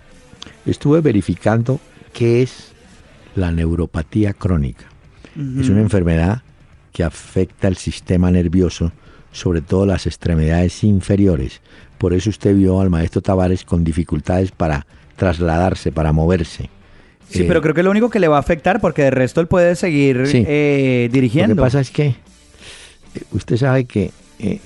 [0.66, 1.80] Estuve verificando
[2.12, 2.72] qué es
[3.34, 4.84] la neuropatía crónica.
[5.58, 6.42] Es una enfermedad
[6.92, 8.92] que afecta el sistema nervioso,
[9.32, 11.62] sobre todo las extremidades inferiores.
[12.02, 14.84] Por eso usted vio al maestro Tavares con dificultades para
[15.14, 16.68] trasladarse, para moverse.
[17.30, 19.40] Sí, pero creo que es lo único que le va a afectar porque de resto
[19.40, 21.54] él puede seguir eh, dirigiendo.
[21.54, 22.16] Lo que pasa es que
[23.30, 24.10] usted sabe que
[24.40, 24.58] eh,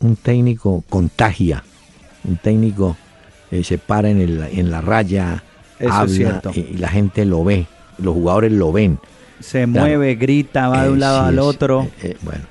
[0.00, 1.64] un, técnico contagia,
[2.24, 2.94] un técnico
[3.50, 5.44] eh, se para en, la raya,
[5.80, 7.64] habla y, la gente lo ve,
[7.96, 8.98] los jugadores lo ven.
[9.40, 11.88] Se mueve, grita, va de un lado al otro.
[12.02, 12.44] Eh, bueno,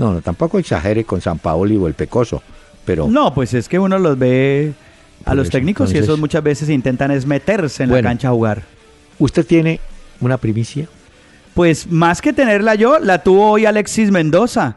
[0.00, 2.42] no, tampoco exagere con San Paoli o el Pecoso,
[2.84, 3.08] pero...
[3.08, 4.72] No, pues es que uno los ve
[5.24, 8.62] a los técnicos y esos muchas veces intentan es meterse en la cancha a jugar.
[9.18, 9.80] ¿Usted tiene
[10.20, 10.88] una primicia?
[11.54, 14.76] Pues más que tenerla yo, la tuvo hoy Alexis Mendoza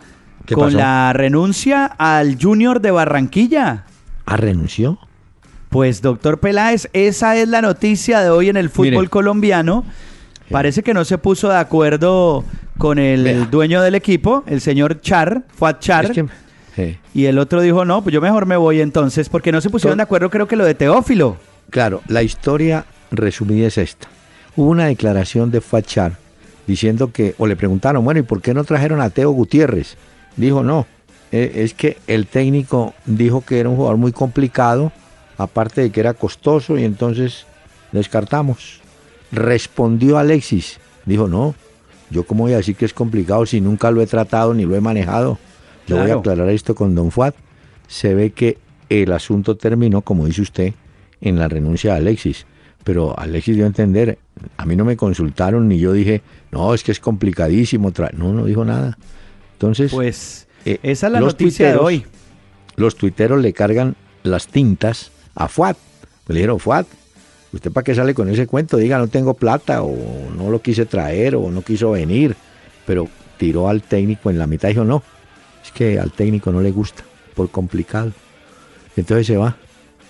[0.53, 3.85] con la renuncia al Junior de Barranquilla.
[4.25, 4.99] ¿Ah, renunció?
[5.69, 9.83] Pues doctor Peláez, esa es la noticia de hoy en el fútbol colombiano.
[10.49, 12.43] Parece que no se puso de acuerdo
[12.77, 16.11] con el dueño del equipo, el señor Char, Fuad Char.
[17.13, 19.97] Y el otro dijo, no, pues yo mejor me voy entonces, porque no se pusieron
[19.97, 21.37] de acuerdo, creo que lo de Teófilo.
[21.69, 24.07] Claro, la historia resumida es esta.
[24.55, 26.17] Hubo una declaración de Fuad Char
[26.67, 29.97] diciendo que, o le preguntaron, bueno, ¿y por qué no trajeron a Teo Gutiérrez?
[30.35, 30.87] Dijo, no,
[31.31, 34.91] eh, es que el técnico dijo que era un jugador muy complicado,
[35.37, 37.45] aparte de que era costoso, y entonces
[37.91, 38.81] descartamos.
[39.31, 41.55] Respondió Alexis, dijo, no,
[42.09, 44.75] yo cómo voy a decir que es complicado si nunca lo he tratado ni lo
[44.75, 45.37] he manejado.
[45.87, 47.33] Yo voy a aclarar esto con Don Fuad.
[47.87, 48.57] Se ve que
[48.89, 50.73] el asunto terminó, como dice usted,
[51.21, 52.45] en la renuncia de Alexis
[52.85, 54.19] pero Alexis dio a entender,
[54.57, 56.21] a mí no me consultaron ni yo dije,
[56.51, 57.91] no, es que es complicadísimo.
[58.13, 58.95] No, no dijo nada.
[59.53, 62.05] Entonces, pues eh, esa es la noticia de hoy.
[62.75, 65.75] Los tuiteros le cargan las tintas a Fuad.
[66.27, 66.85] Le dijeron, Fuad,
[67.53, 68.77] ¿usted para qué sale con ese cuento?
[68.77, 69.97] Diga, no tengo plata o
[70.37, 72.35] no lo quise traer o no quiso venir.
[72.85, 75.01] Pero tiró al técnico en la mitad y dijo, no,
[75.75, 77.03] que al técnico no le gusta,
[77.35, 78.11] por complicado.
[78.95, 79.55] Entonces se va.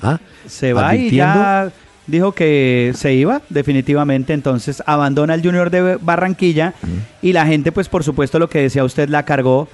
[0.02, 0.20] ¿Ah?
[0.48, 1.72] Se va y ya
[2.08, 6.76] dijo que se iba definitivamente, entonces abandona el Junior de Barranquilla
[7.22, 9.68] y la gente pues por supuesto lo que decía usted la cargó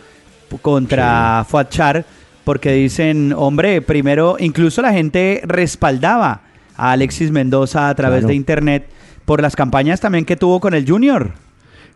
[0.62, 2.06] contra Fuachar
[2.46, 6.42] porque dicen, hombre, primero incluso la gente respaldaba
[6.78, 8.88] a Alexis Mendoza a través de internet
[9.26, 11.32] por las campañas también que tuvo con el Junior.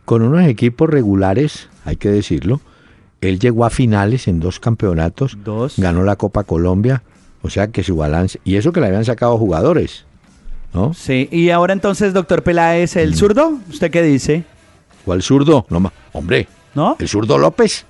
[0.04, 2.60] Con unos equipos regulares, hay que decirlo.
[3.26, 5.76] Él llegó a finales en dos campeonatos, dos.
[5.78, 7.04] ganó la Copa Colombia,
[7.42, 10.06] o sea que su balance, y eso que le habían sacado jugadores.
[10.94, 13.16] Sí, y ahora entonces, doctor Peláez, ¿el mm.
[13.16, 13.60] zurdo?
[13.70, 14.44] ¿Usted qué dice?
[15.06, 15.66] ¿Cuál zurdo?
[15.70, 16.98] No, hombre, ¿no?
[17.00, 17.86] ¿El zurdo López?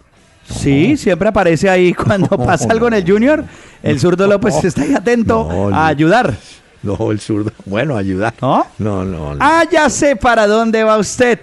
[0.48, 3.44] Sí, siempre aparece ahí cuando pasa algo en el Junior.
[3.82, 6.36] El zurdo López está ahí atento a ayudar.
[6.84, 7.52] No, el zurdo.
[7.66, 8.36] Bueno, ayudar.
[8.42, 8.68] ¿No?
[8.78, 9.36] No, no.
[9.40, 11.40] Ah, ya sé para dónde va usted.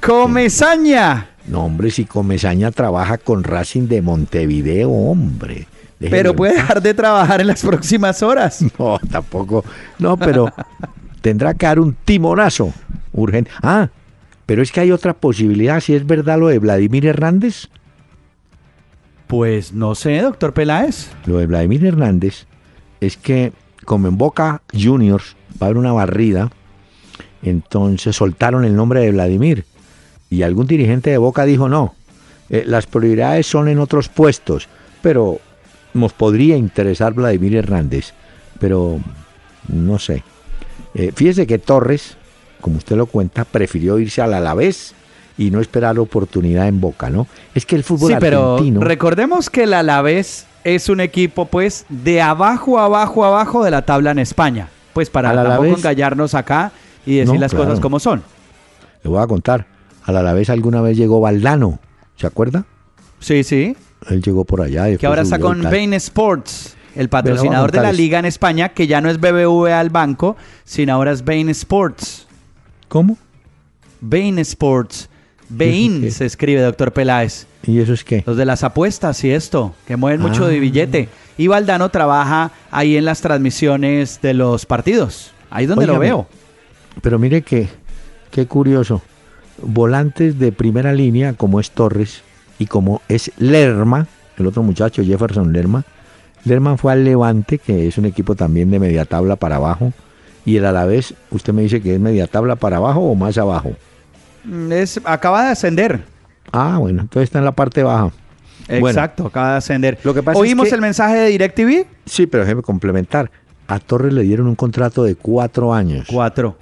[0.00, 1.30] Comezaña.
[1.46, 5.66] No, hombre, si Comezaña trabaja con Racing de Montevideo, hombre.
[5.98, 8.64] pero puede dejar de trabajar en las próximas horas.
[8.78, 9.64] No, tampoco.
[9.98, 10.52] No, pero
[11.20, 12.72] tendrá que dar un timonazo
[13.12, 13.50] urgente.
[13.62, 13.88] Ah,
[14.46, 17.68] pero es que hay otra posibilidad, si es verdad lo de Vladimir Hernández.
[19.26, 21.10] Pues no sé, doctor Peláez.
[21.26, 22.46] Lo de Vladimir Hernández
[23.00, 23.52] es que
[23.84, 26.50] como en Boca Juniors va a haber una barrida,
[27.42, 29.64] entonces soltaron el nombre de Vladimir.
[30.32, 31.94] Y algún dirigente de Boca dijo, no,
[32.48, 34.66] eh, las prioridades son en otros puestos,
[35.02, 35.40] pero
[35.92, 38.14] nos podría interesar Vladimir Hernández.
[38.58, 38.98] Pero
[39.68, 40.24] no sé.
[40.94, 42.16] Eh, fíjese que Torres,
[42.62, 44.94] como usted lo cuenta, prefirió irse al Alavés
[45.36, 47.26] y no esperar oportunidad en Boca, ¿no?
[47.54, 52.22] Es que el fútbol sí, pero recordemos que el Alavés es un equipo, pues, de
[52.22, 54.70] abajo, abajo, abajo de la tabla en España.
[54.94, 56.72] Pues para tampoco engallarnos acá
[57.04, 58.22] y decir las cosas como son.
[59.02, 59.71] Le voy a contar.
[60.04, 61.78] Al Alavés alguna vez llegó Valdano,
[62.16, 62.64] ¿se acuerda?
[63.20, 63.76] Sí, sí.
[64.08, 64.96] Él llegó por allá.
[64.96, 69.00] Que ahora está con Bain Sports el patrocinador de la liga en España, que ya
[69.00, 72.26] no es BBVA al banco, sino ahora es Bain Sports.
[72.88, 73.16] ¿Cómo?
[74.00, 75.08] Bain Sports.
[75.48, 77.46] Bain se escribe, doctor Peláez.
[77.66, 78.24] ¿Y eso es qué?
[78.26, 80.60] Los de las apuestas y esto, que mueven mucho de ah.
[80.60, 81.08] billete.
[81.38, 85.32] Y Valdano trabaja ahí en las transmisiones de los partidos.
[85.50, 86.26] Ahí donde lo veo.
[87.00, 87.68] Pero mire que,
[88.30, 89.02] qué curioso.
[89.62, 92.22] Volantes de primera línea, como es Torres
[92.58, 94.06] y como es Lerma,
[94.38, 95.84] el otro muchacho, Jefferson Lerma,
[96.44, 99.92] Lerman fue al Levante, que es un equipo también de media tabla para abajo.
[100.44, 103.72] Y el Alavés, usted me dice que es media tabla para abajo o más abajo.
[104.44, 106.04] Mm, es, acaba de ascender.
[106.50, 108.10] Ah, bueno, entonces está en la parte baja.
[108.68, 109.98] Exacto, acaba de ascender.
[110.02, 111.86] Lo que ¿Oímos el mensaje de DirecTV?
[112.06, 113.30] Sí, pero déjeme complementar.
[113.68, 116.08] A Torres le dieron un contrato de cuatro años.
[116.10, 116.56] Cuatro.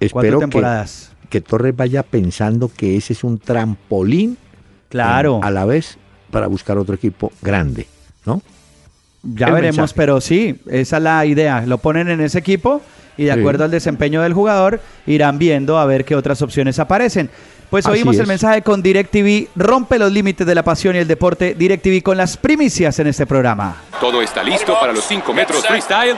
[0.00, 1.10] Espero temporadas.
[1.10, 4.38] Que, que Torres vaya pensando que ese es un trampolín.
[4.88, 5.40] Claro.
[5.42, 5.98] a la vez
[6.30, 7.86] para buscar otro equipo grande,
[8.24, 8.40] ¿no?
[9.22, 11.64] Ya veremos, pero sí, esa es la idea.
[11.66, 12.80] Lo ponen en ese equipo
[13.16, 17.30] y de acuerdo al desempeño del jugador irán viendo a ver qué otras opciones aparecen.
[17.70, 21.54] Pues oímos el mensaje con DirecTV, rompe los límites de la pasión y el deporte.
[21.54, 23.82] DirecTV con las primicias en este programa.
[24.00, 26.16] Todo está listo para los 5 metros freestyle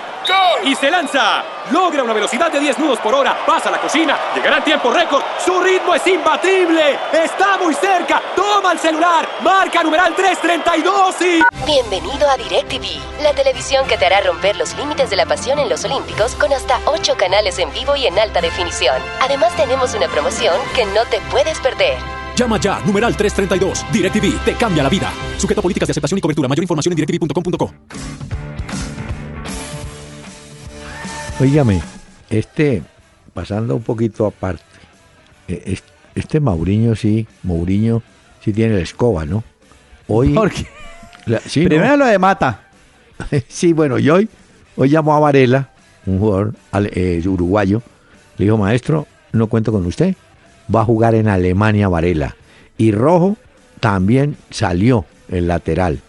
[0.64, 1.44] y se lanza.
[1.70, 4.90] Logra una velocidad de 10 nudos por hora, pasa a la cocina, llegará en tiempo
[4.90, 5.22] récord.
[5.44, 8.22] Su ritmo es imbatible, está muy cerca.
[8.34, 11.42] Toma el celular, marca numeral 332 y.
[11.66, 15.68] Bienvenido a DirecTV, la televisión que te hará romper los límites de la pasión en
[15.68, 18.96] los Olímpicos con hasta 8 canales en vivo y en alta definición.
[19.20, 21.98] Además, tenemos una promoción que no te puede puedes perder.
[22.36, 23.86] Llama ya, numeral 332.
[23.92, 25.12] DirecTV te cambia la vida.
[25.36, 26.48] Sujeto a políticas de aceptación y cobertura.
[26.48, 27.72] Mayor información en directv.com.co.
[31.40, 31.80] Oígame,
[32.28, 32.82] este,
[33.32, 34.64] pasando un poquito aparte,
[35.46, 35.78] eh,
[36.16, 38.02] este Mauriño sí, Mauriño
[38.44, 39.44] sí tiene la escoba, ¿no?
[40.08, 40.34] Hoy.
[40.34, 40.66] ¿Por qué?
[41.54, 42.68] Primero lo de Mata.
[43.48, 44.28] sí, bueno, y hoy,
[44.76, 45.70] hoy llamó a Varela,
[46.06, 46.54] un jugador
[46.92, 47.82] eh, uruguayo,
[48.36, 50.16] le dijo, maestro, no cuento con usted
[50.74, 52.36] va a jugar en Alemania Varela.
[52.76, 53.36] Y Rojo
[53.80, 56.00] también salió el lateral.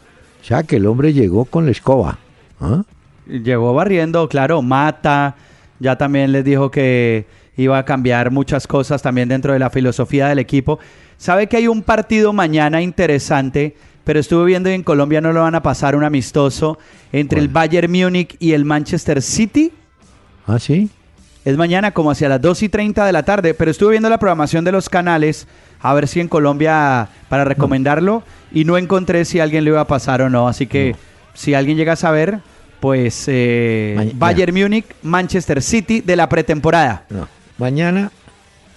[0.41, 2.19] O sea que el hombre llegó con la escoba.
[2.59, 2.83] ¿ah?
[3.27, 5.35] Llegó barriendo, claro, Mata.
[5.79, 10.27] Ya también les dijo que iba a cambiar muchas cosas también dentro de la filosofía
[10.27, 10.79] del equipo.
[11.17, 15.41] Sabe que hay un partido mañana interesante, pero estuve viendo y en Colombia no lo
[15.41, 16.79] van a pasar un amistoso
[17.11, 19.71] entre el Bayern Múnich y el Manchester City.
[20.47, 20.89] Ah, sí.
[21.49, 24.19] Es mañana como hacia las 2 y 30 de la tarde, pero estuve viendo la
[24.19, 25.47] programación de los canales
[25.81, 29.87] a ver si en Colombia para recomendarlo y no encontré si alguien le iba a
[29.87, 30.47] pasar o no.
[30.47, 30.95] Así que
[31.33, 32.41] si alguien llega a saber,
[32.79, 37.05] pues eh, Bayern Múnich, Manchester City de la pretemporada.
[37.57, 38.11] Mañana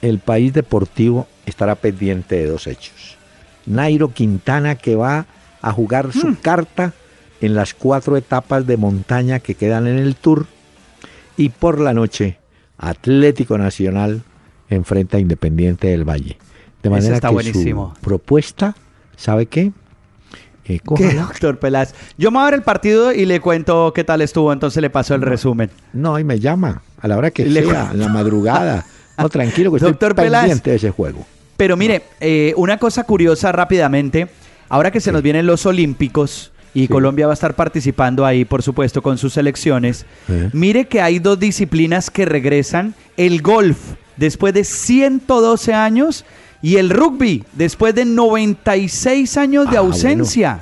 [0.01, 3.19] el país deportivo estará pendiente de dos hechos.
[3.67, 5.27] Nairo Quintana que va
[5.61, 6.37] a jugar su mm.
[6.37, 6.95] carta
[7.43, 10.47] en las cuatro etapas de montaña que quedan en el tour
[11.37, 12.39] y por la noche
[12.83, 14.23] Atlético Nacional
[14.69, 16.37] enfrenta a Independiente del Valle.
[16.83, 17.95] De manera está que buenísimo.
[17.95, 18.75] su propuesta,
[19.17, 19.73] ¿sabe qué?
[20.65, 21.95] Eh, ¿Qué, doctor Peláez?
[22.19, 24.91] Yo me voy a ver el partido y le cuento qué tal estuvo, entonces le
[24.91, 25.71] paso el resumen.
[25.93, 28.85] No, y me llama, a la hora que sea, en la madrugada.
[29.17, 31.25] No, tranquilo, que doctor estoy pendiente de ese juego.
[31.57, 34.29] Pero mire, eh, una cosa curiosa rápidamente,
[34.69, 38.63] ahora que se nos vienen los Olímpicos, y Colombia va a estar participando ahí, por
[38.63, 40.07] supuesto, con sus selecciones.
[40.53, 42.95] Mire que hay dos disciplinas que regresan.
[43.17, 43.79] El golf,
[44.17, 46.25] después de 112 años,
[46.65, 50.61] Y el rugby, después de 96 años de Ah, ausencia.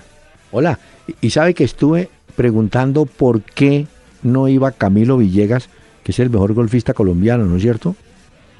[0.50, 0.78] Hola,
[1.20, 3.86] y sabe que estuve preguntando por qué
[4.22, 5.68] no iba Camilo Villegas,
[6.02, 7.96] que es el mejor golfista colombiano, ¿no es cierto?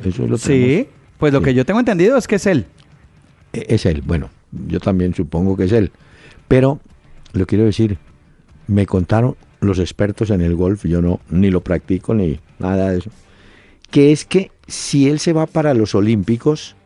[0.05, 0.87] Eso lo Sí, tenemos.
[1.19, 1.45] pues lo Sí.
[1.47, 2.67] que yo tengo entendido es que es él.
[3.55, 4.29] E- Es él, bueno,
[4.69, 5.91] yo también supongo que es él.
[6.47, 6.79] Pero,
[7.33, 7.99] lo quiero decir,
[8.66, 12.99] me contaron los expertos en el golf, yo no, ni lo practico ni nada de
[12.99, 13.11] eso,
[13.91, 16.76] que es que si él se va para los Olímpicos,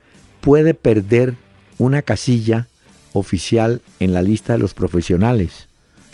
[0.41, 1.35] puede perder
[1.79, 2.69] una casilla
[3.13, 5.69] oficial en la lista de los profesionales.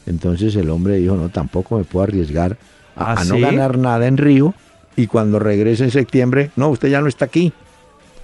[0.06, 2.58] Entonces el hombre dijo, no, tampoco me puedo arriesgar
[2.96, 3.40] a, ¿Ah, a no sí?
[3.40, 4.54] ganar nada en Río
[4.96, 7.52] y cuando regrese en septiembre, no, usted ya no está aquí.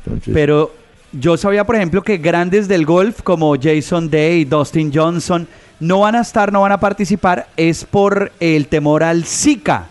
[0.05, 0.75] Entonces, Pero
[1.13, 5.47] yo sabía, por ejemplo, que grandes del golf como Jason Day, Dustin Johnson,
[5.81, 9.87] no van a estar, no van a participar, es por el temor al Zika.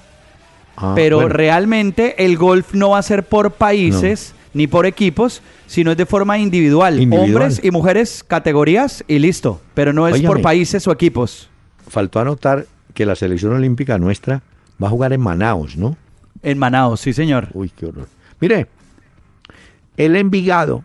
[0.77, 1.29] ah, Pero bueno.
[1.33, 6.05] realmente el golf no va a ser por países ni por equipos, sino es de
[6.05, 6.99] forma individual.
[6.99, 7.43] Individual.
[7.43, 9.61] Hombres y mujeres, categorías y listo.
[9.73, 11.49] Pero no es por países o equipos.
[11.87, 14.41] faltó anotar que la selección olímpica nuestra
[14.81, 15.97] va a jugar en Manaos, ¿no?
[16.41, 17.49] En Manaus, sí, señor.
[17.53, 18.07] Uy, qué horror.
[18.39, 18.67] Mire,
[19.97, 20.83] el Envigado,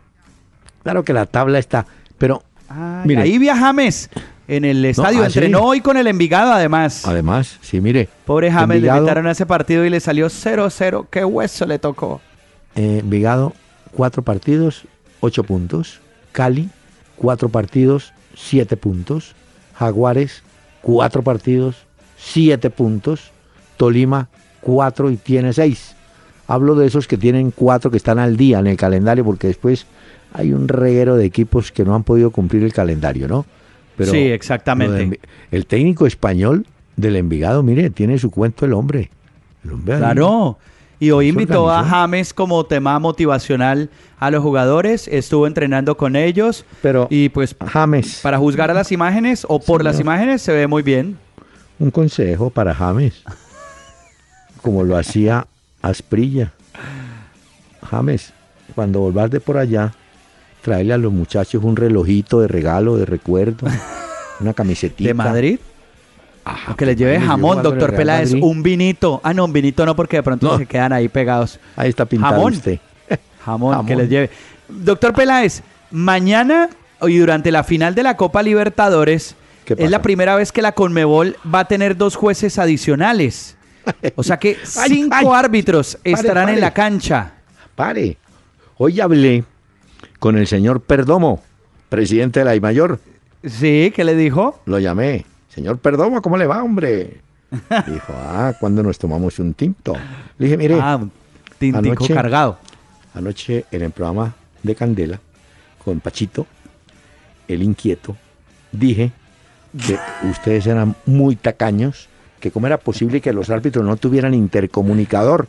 [0.82, 1.86] claro que la tabla está,
[2.18, 3.22] pero Ay, Mire.
[3.22, 4.08] ahí via James
[4.56, 5.22] en el estadio.
[5.22, 5.64] ¿ah, Entrenó sí?
[5.66, 7.06] hoy con el Envigado, además.
[7.06, 11.06] además, sí, mire, Pobre James, le invitaron a ese partido y le salió 0-0.
[11.10, 12.20] Qué hueso le tocó.
[12.74, 13.52] eh, Envigado,
[13.92, 14.84] cuatro partidos,
[15.20, 16.00] ocho puntos.
[16.32, 16.68] Cali,
[17.16, 19.34] cuatro partidos, siete puntos.
[19.74, 20.42] Jaguares,
[20.82, 21.76] cuatro partidos,
[22.18, 23.30] siete puntos.
[23.76, 24.28] Tolima,
[24.60, 25.94] cuatro y tiene seis.
[26.46, 29.86] Hablo de esos que tienen cuatro que están al día en el calendario, porque después
[30.32, 33.46] hay un reguero de equipos que no han podido cumplir el calendario, ¿no?
[34.06, 35.20] Sí, exactamente.
[35.50, 39.10] el técnico español del Envigado, mire, tiene su cuento el hombre.
[39.64, 40.58] El hombre ahí- Claro.
[41.02, 41.82] Y hoy invitó a.
[41.82, 43.88] James como tema motivacional
[44.18, 45.08] a los jugadores.
[45.08, 46.66] Estuvo entrenando con ellos.
[46.82, 50.66] Pero Y pues James, para juzgar a las imágenes o por las imágenes se ve
[50.66, 51.16] muy bien.
[51.78, 53.22] un consejo para James,
[54.60, 55.46] como lo hacía
[55.80, 56.52] Asprilla.
[57.90, 58.32] James,
[58.74, 59.94] cuando volvás de por allá,
[60.62, 63.66] tráele a los muchachos un relojito de regalo, de recuerdo,
[64.40, 65.02] una camiseta.
[65.02, 65.58] ¿De Madrid?
[66.44, 69.20] Ajá, que le lleve jamón, doctor Peláez, un vinito.
[69.22, 70.58] Ah, no, un vinito no, porque de pronto No.
[70.58, 71.60] se quedan ahí pegados.
[71.76, 72.52] Ahí está pintado Jamón.
[72.54, 72.78] usted.
[73.44, 74.30] Jamón, que les lleve.
[74.68, 76.70] Doctor Peláez, mañana
[77.02, 80.72] y durante la final de la Copa Libertadores ¿Qué es la primera vez que la
[80.72, 83.56] Conmebol va a tener dos jueces adicionales.
[84.16, 85.26] O sea que cinco ay.
[85.44, 87.34] árbitros Pare, estarán en la cancha.
[87.76, 88.16] Pare.
[88.78, 89.44] Hoy hablé
[90.20, 91.42] con el señor Perdomo,
[91.88, 93.00] presidente de la IMAYOR.
[93.44, 94.60] Sí, ¿qué le dijo?
[94.66, 95.24] Lo llamé.
[95.48, 97.16] Señor Perdomo, ¿cómo le va, hombre?
[97.50, 99.94] Dijo, ah, ¿cuándo nos tomamos un tinto?
[100.38, 101.10] Le dije, mire, ah, un
[101.58, 102.58] tintico anoche- cargado.
[103.14, 105.18] anoche en el programa de Candela,
[105.84, 106.46] con Pachito,
[107.48, 108.16] el inquieto,
[108.70, 109.10] dije
[109.84, 109.98] que
[110.30, 112.08] ustedes eran muy tacaños,
[112.38, 115.48] que cómo era posible que los árbitros no tuvieran intercomunicador.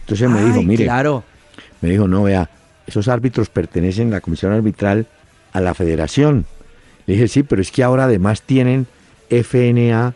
[0.00, 1.22] Entonces me dijo, mire, Claro.
[1.80, 2.50] me dijo, no, vea,
[2.86, 5.06] esos árbitros pertenecen a la comisión arbitral
[5.52, 6.44] a la federación.
[7.06, 8.86] Le dije, sí, pero es que ahora además tienen
[9.30, 10.14] FNA,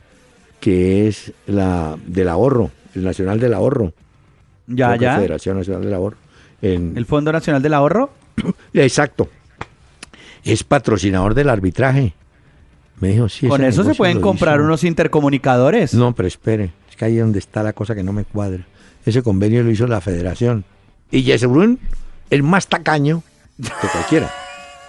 [0.61, 3.93] que es la del ahorro, el Nacional del Ahorro.
[4.67, 5.17] Ya, ya.
[5.17, 6.17] Federación Nacional del Ahorro.
[6.63, 8.11] En- El Fondo Nacional del Ahorro.
[8.75, 9.29] Exacto.
[10.45, 12.15] Es patrocinador del arbitraje.
[13.01, 13.49] Me dijo, sí.
[13.49, 14.65] Con eso se pueden comprar hizo".
[14.65, 15.95] unos intercomunicadores.
[15.95, 16.71] No, pero espere.
[16.91, 18.67] Es que ahí es donde está la cosa que no me cuadra.
[19.07, 20.65] Ese convenio lo hizo la federación.
[21.11, 21.47] Y Jesse
[22.31, 23.23] El más tacaño
[23.61, 24.31] que cualquiera.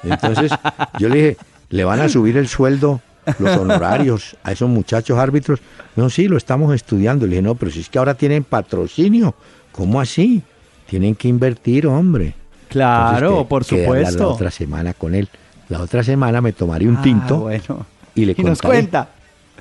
[0.04, 0.52] Entonces,
[1.00, 1.38] yo le dije,
[1.70, 3.02] ¿le van a subir el sueldo,
[3.40, 5.60] los honorarios a esos muchachos árbitros?
[5.96, 7.26] No, sí, lo estamos estudiando.
[7.26, 9.36] Le dije, no, pero si es que ahora tienen patrocinio.
[9.72, 10.42] ¿Cómo así?
[10.88, 12.34] Tienen que invertir, hombre.
[12.70, 14.20] Claro, Entonces, que- por supuesto.
[14.24, 15.30] La otra semana con él.
[15.70, 17.86] La otra semana me tomaré un Ah, tinto bueno.
[18.16, 19.08] y le Y nos cuenta.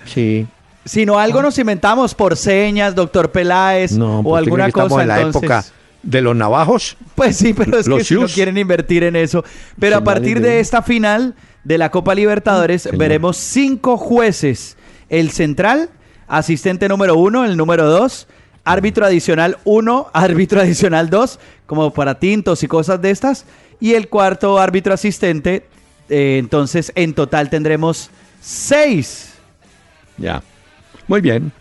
[0.07, 0.47] Sí.
[0.85, 4.89] Si no, algo nos inventamos por señas, doctor Peláez, No, o pues, ¿usted cree alguna
[4.89, 5.03] cosa.
[5.03, 5.64] en la entonces- época
[6.03, 6.96] de los navajos.
[7.14, 9.44] Pues sí, pero es que si no quieren invertir en eso.
[9.78, 11.34] Pero a partir de- esta final
[11.64, 12.98] de la Copa Libertadores Señor.
[12.98, 14.76] veremos cinco jueces.
[15.09, 15.90] El central,
[16.28, 18.26] asistente número uno, el número dos,
[18.64, 23.44] árbitro adicional uno, árbitro adicional dos, como para tintos y cosas de estas.
[23.80, 25.66] Y el cuarto árbitro asistente.
[26.09, 29.32] eh, entonces, en total tendremos seis.
[30.16, 30.42] Ya.
[31.07, 31.53] Muy bien.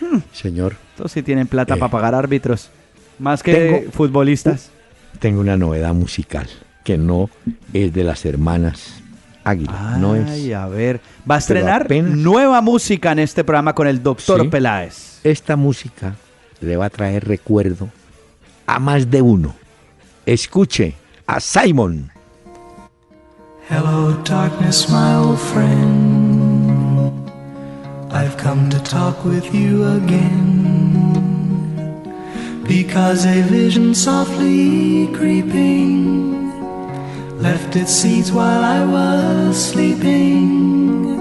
[0.00, 0.18] Hmm.
[0.32, 1.78] Señor, Estos sí tienen plata Eh.
[1.78, 2.70] para pagar árbitros.
[3.18, 4.70] Más que Tengo- futbolistas.
[5.18, 6.48] tengo una novedad musical
[6.84, 7.30] que no
[7.72, 9.02] es de las hermanas
[9.44, 9.96] Águila.
[9.98, 10.56] no Ay, es.
[10.56, 11.00] a ver.
[11.28, 14.48] Va a estrenar apenas- nueva música en este programa con el doctor Sí.
[14.48, 15.20] Peláez.
[15.24, 16.14] Esta música
[16.60, 17.88] le va a traer recuerdo
[18.66, 19.54] a más de uno.
[20.26, 20.94] Escuche
[21.26, 22.10] a Simon.
[23.70, 27.12] Hello, darkness, my old friend.
[28.12, 30.75] I've come to talk with you again.
[32.68, 36.50] Because a vision softly creeping
[37.40, 41.16] left its seeds while I was sleeping.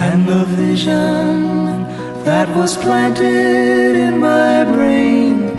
[0.00, 1.84] And the vision
[2.24, 5.50] that was planted in my brain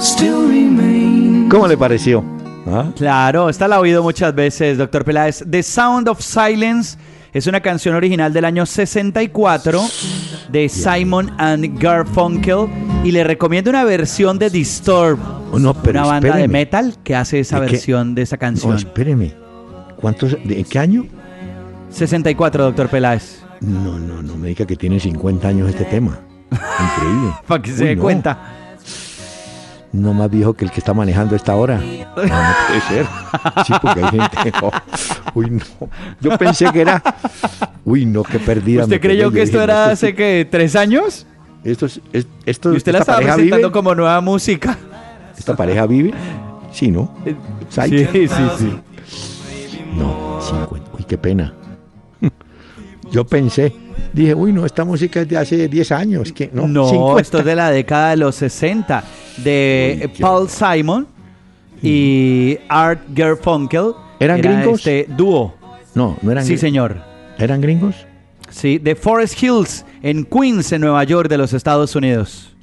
[0.00, 1.48] still remains.
[1.48, 2.24] ¿Cómo le pareció?
[2.66, 2.90] ¿Ah?
[2.96, 5.44] Claro, esta la he oído muchas veces, doctor Peláez.
[5.48, 6.98] The Sound of Silence
[7.32, 9.80] es una canción original del año 64
[10.50, 15.18] de Simon and Garfunkel y le recomiendo una versión de Disturb,
[15.52, 18.72] oh, no, pero una banda de metal que hace esa versión de esa canción.
[18.72, 19.34] No, espéreme.
[19.96, 21.06] ¿Cuántos, ¿De qué año?
[21.90, 23.42] 64, doctor Peláez.
[23.60, 26.20] No, no, no me diga que tiene 50 años este tema.
[26.50, 27.32] Increíble.
[27.46, 28.56] Para que se dé cuenta
[29.92, 31.76] no más viejo que el que está manejando esta hora.
[31.78, 33.06] No, puede ser.
[33.66, 34.52] Sí, porque hay gente.
[35.34, 35.88] Uy, no.
[36.20, 37.02] Yo pensé que era.
[37.84, 38.84] Uy, no, qué perdida.
[38.84, 41.26] ¿Usted creyó que esto era hace que tres años?
[41.64, 42.00] Esto es,
[42.46, 44.78] esto, ¿Y usted la estaba presentando como nueva música?
[45.36, 46.12] ¿Esta pareja vive?
[46.72, 47.14] Sí, ¿no?
[47.26, 47.34] Eh,
[47.68, 48.78] sí, sí, sí.
[49.96, 50.90] No, 50.
[50.96, 51.52] Uy, qué pena.
[53.10, 53.74] Yo pensé,
[54.12, 56.32] dije, uy, no, esta música es de hace 10 años.
[56.32, 59.04] Que, no, no esto es de la década de los 60
[59.38, 61.06] de Paul Simon
[61.82, 63.92] y Art Garfunkel.
[64.18, 64.86] ¿Eran gringos?
[64.86, 65.54] Este dúo.
[65.94, 67.02] No, no eran Sí, señor.
[67.38, 68.06] ¿Eran gringos?
[68.50, 72.54] Sí, de Forest Hills, en Queens, en Nueva York, de los Estados Unidos.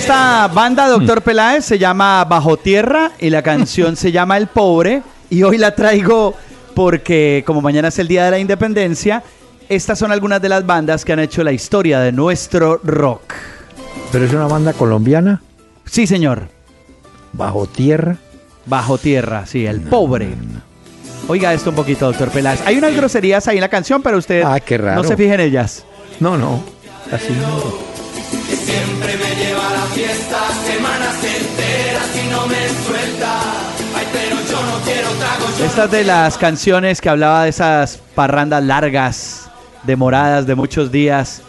[0.00, 5.02] Esta banda, doctor Peláez, se llama Bajo Tierra y la canción se llama El Pobre.
[5.28, 6.34] Y hoy la traigo
[6.74, 9.22] porque, como mañana es el Día de la Independencia,
[9.68, 13.34] estas son algunas de las bandas que han hecho la historia de nuestro rock.
[14.10, 15.42] ¿Pero es una banda colombiana?
[15.84, 16.48] Sí, señor.
[17.34, 18.16] ¿Bajo Tierra?
[18.64, 20.30] Bajo Tierra, sí, El Pobre.
[21.28, 22.62] Oiga esto un poquito, doctor Peláez.
[22.64, 25.02] Hay unas groserías ahí en la canción, pero usted ah, qué raro.
[25.02, 25.84] no se fije en ellas.
[26.20, 26.62] No, no.
[27.12, 27.89] Así no
[28.70, 33.40] siempre me lleva a la fiesta, semanas enteras y no me suelta.
[33.96, 35.64] Ay, pero yo no quiero trago.
[35.64, 39.50] Esta es de las canciones que hablaba de esas parrandas largas,
[39.82, 41.42] demoradas de muchos días,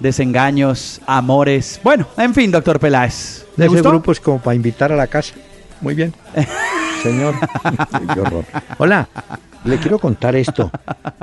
[0.00, 1.80] desengaños, amores.
[1.82, 3.46] Bueno, en fin, doctor Peláez.
[3.56, 5.34] De ese grupo es como para invitar a la casa.
[5.80, 6.12] Muy bien.
[7.02, 7.34] Señor.
[8.12, 8.44] Qué horror.
[8.78, 9.08] Hola,
[9.64, 10.70] le quiero contar esto.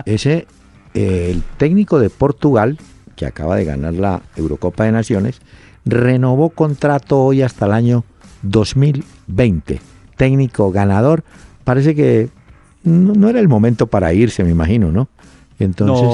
[0.05, 0.47] Ese,
[0.93, 2.77] eh, el técnico de Portugal,
[3.15, 5.41] que acaba de ganar la Eurocopa de Naciones,
[5.85, 8.03] renovó contrato hoy hasta el año
[8.43, 9.81] 2020.
[10.17, 11.23] Técnico ganador,
[11.63, 12.29] parece que
[12.83, 15.07] no, era el momento para irse, me imagino, ¿no?
[15.59, 16.07] Entonces,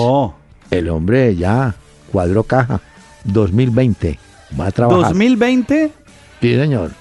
[0.72, 1.76] el hombre ya
[2.12, 2.82] cuadró caja.
[3.26, 4.18] 2020,
[4.60, 5.14] va a trabajar.
[5.14, 5.92] ¿2020?
[6.42, 6.92] Sí, señor.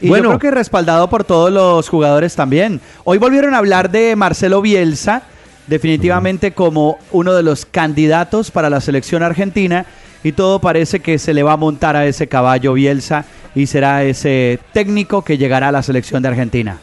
[0.00, 2.80] Y bueno, yo creo que respaldado por todos los jugadores también.
[3.04, 5.22] Hoy volvieron a hablar de Marcelo Bielsa
[5.66, 9.86] definitivamente como uno de los candidatos para la selección argentina
[10.22, 14.04] y todo parece que se le va a montar a ese caballo Bielsa y será
[14.04, 16.78] ese técnico que llegará a la selección de Argentina.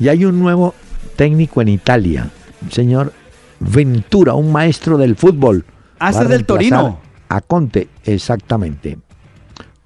[0.00, 0.74] Y hay un nuevo
[1.14, 2.30] técnico en Italia,
[2.70, 3.12] señor
[3.60, 5.64] Ventura, un maestro del fútbol.
[5.98, 7.00] Ah, este del Torino.
[7.28, 8.98] A Conte, exactamente.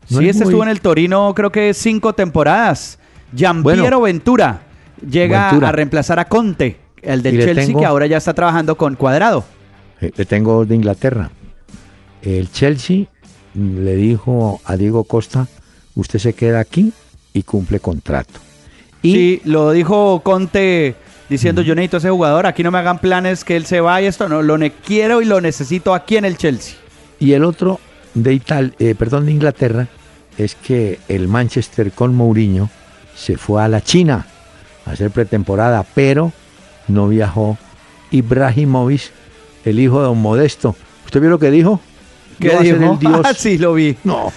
[0.06, 2.98] sí, este estuvo en el Torino creo que cinco temporadas.
[3.34, 4.62] Giampiero Ventura
[5.08, 6.78] llega a reemplazar a Conte.
[7.02, 9.44] El del Chelsea que ahora ya está trabajando con Cuadrado.
[10.00, 11.30] Eh, le tengo de Inglaterra.
[12.22, 13.06] El Chelsea
[13.54, 15.46] le dijo a Diego Costa,
[15.94, 16.92] usted se queda aquí
[17.32, 18.40] y cumple contrato.
[19.02, 20.94] Y sí, lo dijo Conte
[21.30, 24.08] diciendo yo necesito a ese jugador, aquí no me hagan planes que él se vaya,
[24.08, 26.74] esto no, lo quiero y lo necesito aquí en el Chelsea.
[27.18, 27.78] Y el otro
[28.14, 29.86] de Italia, eh, perdón, de Inglaterra,
[30.36, 32.68] es que el Manchester con Mourinho
[33.14, 34.26] se fue a la China
[34.84, 36.32] a hacer pretemporada, pero
[36.90, 37.58] no viajó
[38.10, 39.10] Ibrahimovic,
[39.64, 40.76] el hijo de Don Modesto.
[41.04, 41.80] ¿Usted vio lo que dijo?
[42.38, 42.98] ¿Qué dijo?
[43.24, 43.96] Ah, sí, lo vi.
[44.04, 44.32] No.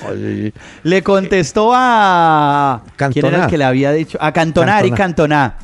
[0.84, 2.84] Le contestó a...
[2.95, 3.14] Cantona.
[3.14, 4.18] ¿Quién era el que le había dicho?
[4.22, 5.56] A Cantona, Eric Cantona.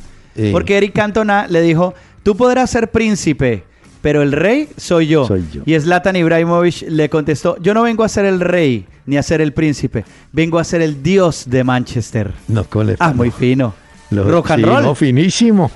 [0.52, 3.64] Porque Eric Cantona le dijo, tú podrás ser príncipe,
[4.00, 5.26] pero el rey soy yo.
[5.26, 5.62] Soy yo.
[5.66, 9.40] Y Zlatan Ibrahimovic le contestó, yo no vengo a ser el rey ni a ser
[9.42, 12.32] el príncipe, vengo a ser el dios de Manchester.
[12.48, 13.74] No, ¿cómo Ah, muy fino.
[14.10, 14.96] Rock and roll.
[14.96, 15.70] finísimo.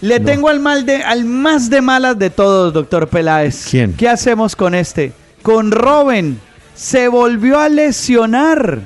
[0.00, 3.66] Le tengo al, mal de, al más de malas de todos, doctor Peláez.
[3.70, 3.94] ¿Quién?
[3.94, 5.12] ¿Qué hacemos con este?
[5.42, 6.38] Con Robin.
[6.74, 8.80] Se volvió a lesionar.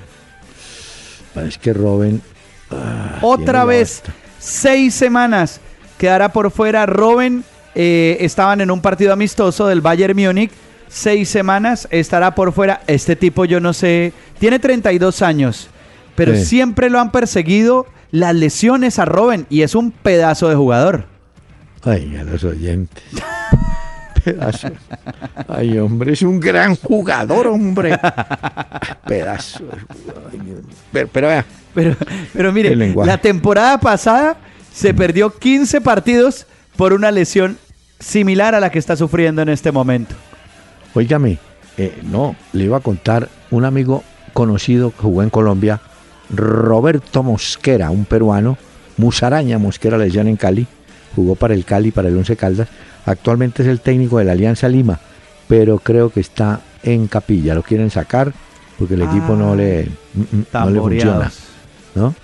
[1.46, 2.22] Es que Robin...
[2.70, 4.02] Ah, Otra vez.
[4.38, 5.60] Seis semanas.
[5.98, 7.44] Quedará por fuera Robin.
[7.74, 10.52] Eh, estaban en un partido amistoso del Bayern Múnich.
[10.88, 11.88] Seis semanas.
[11.90, 12.82] Estará por fuera.
[12.86, 14.12] Este tipo yo no sé.
[14.38, 15.68] Tiene 32 años.
[16.14, 21.06] Pero siempre lo han perseguido las lesiones a Robin y es un pedazo de jugador.
[21.82, 23.02] Ay, a los oyentes.
[24.24, 24.68] pedazo.
[25.48, 27.98] Ay, hombre, es un gran jugador, hombre.
[29.06, 29.64] Pedazo.
[30.92, 31.44] pero, pero, vea.
[31.74, 31.96] Pero,
[32.32, 34.36] pero mire, la temporada pasada
[34.72, 36.46] se perdió 15 partidos
[36.76, 37.58] por una lesión
[37.98, 40.14] similar a la que está sufriendo en este momento.
[40.94, 41.38] Óigame,
[41.76, 44.02] eh, no, le iba a contar un amigo
[44.32, 45.80] conocido que jugó en Colombia,
[46.34, 48.56] Roberto Mosquera, un peruano,
[48.96, 50.66] Musaraña Mosquera le en Cali,
[51.16, 52.68] jugó para el Cali, para el Once Caldas,
[53.06, 55.00] actualmente es el técnico de la Alianza Lima,
[55.48, 58.32] pero creo que está en capilla, lo quieren sacar
[58.80, 61.30] porque el equipo no le, mm, mm, no le funciona.
[61.94, 62.14] ¿no?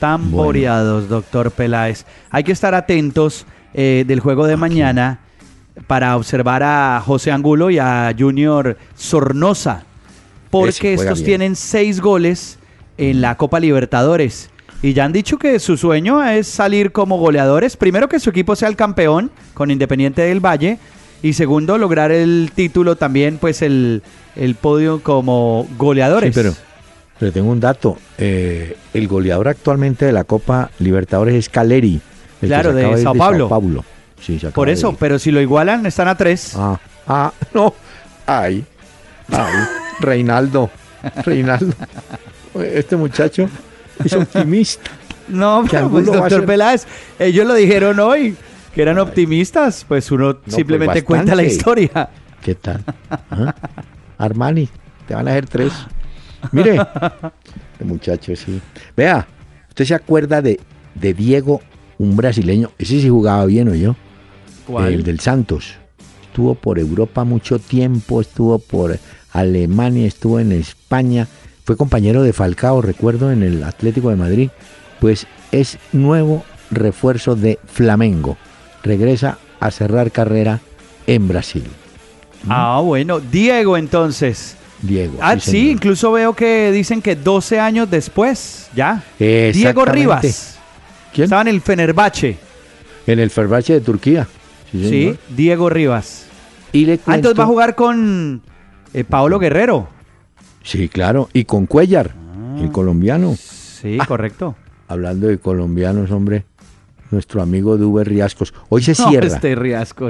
[0.00, 2.04] Tamboreados, doctor Peláez.
[2.30, 5.20] Hay que estar atentos eh, del juego de mañana
[5.86, 9.84] para observar a José Angulo y a Junior Sornosa,
[10.50, 12.58] porque estos tienen seis goles
[13.10, 14.50] en la Copa Libertadores.
[14.80, 17.76] Y ya han dicho que su sueño es salir como goleadores.
[17.76, 20.78] Primero que su equipo sea el campeón con Independiente del Valle.
[21.22, 24.02] Y segundo, lograr el título también, pues el,
[24.36, 26.34] el podio como goleadores.
[26.34, 26.54] Sí, pero
[27.20, 27.98] le tengo un dato.
[28.18, 32.00] Eh, el goleador actualmente de la Copa Libertadores es Caleri.
[32.40, 33.84] Claro, de, Sao Paulo.
[34.20, 36.54] Sí, Por eso, pero si lo igualan, están a tres.
[36.56, 37.74] Ah, ah, no.
[38.26, 38.64] Ay,
[39.28, 39.54] ay,
[40.00, 40.70] Reinaldo.
[41.24, 41.74] Reinaldo.
[42.54, 43.48] Este muchacho
[44.04, 44.90] es optimista.
[45.28, 46.84] No, pues, doctor Peláez,
[47.18, 48.36] ellos lo dijeron hoy,
[48.74, 52.10] que eran optimistas, pues uno pues, simplemente cuenta la historia.
[52.42, 52.84] ¿Qué tal?
[53.30, 53.54] ¿Ah?
[54.18, 54.68] Armani,
[55.06, 55.72] te van a hacer tres.
[56.52, 56.76] Mire,
[57.72, 58.60] este muchacho sí.
[58.96, 59.26] Vea,
[59.68, 60.60] ¿usted se acuerda de,
[60.94, 61.62] de Diego,
[61.98, 62.72] un brasileño?
[62.78, 63.96] Ese sí jugaba bien, ¿o yo?
[64.80, 65.76] El del Santos.
[66.22, 68.98] Estuvo por Europa mucho tiempo, estuvo por
[69.32, 71.28] Alemania, estuvo en España
[71.64, 74.50] fue compañero de Falcao, recuerdo, en el Atlético de Madrid,
[75.00, 78.36] pues es nuevo refuerzo de Flamengo.
[78.82, 80.60] Regresa a cerrar carrera
[81.06, 81.64] en Brasil.
[82.48, 84.56] Ah, bueno, Diego entonces.
[84.80, 85.18] Diego.
[85.20, 89.04] Ah, sí, incluso veo que dicen que 12 años después, ya.
[89.18, 90.58] Diego Rivas.
[91.12, 91.24] ¿Quién?
[91.24, 92.36] Estaba en el Fenerbahce.
[93.06, 94.26] En el Fenerbahce de Turquía.
[94.72, 96.26] Sí, Diego Rivas.
[96.72, 98.42] Y le ah, entonces va a jugar con
[98.94, 99.88] eh, Paolo Guerrero.
[100.62, 101.28] Sí, claro.
[101.32, 102.14] Y con Cuellar,
[102.58, 102.72] el ah.
[102.72, 103.34] colombiano.
[103.36, 104.56] Sí, correcto.
[104.88, 106.44] Hablando de colombianos, hombre,
[107.10, 108.54] nuestro amigo Duber Riascos.
[108.68, 109.26] Hoy se cierra.
[109.26, 109.56] este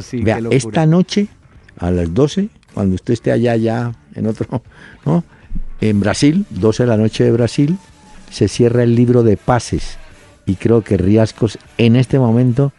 [0.02, 0.22] sí.
[0.22, 1.28] Vea, esta noche,
[1.78, 4.62] a las 12, cuando usted esté allá, ya en otro,
[5.06, 5.24] ¿no?
[5.80, 7.76] En Brasil, 12 de la noche de Brasil,
[8.30, 9.98] se cierra el libro de pases.
[10.46, 12.72] Y creo que Riascos, en este momento,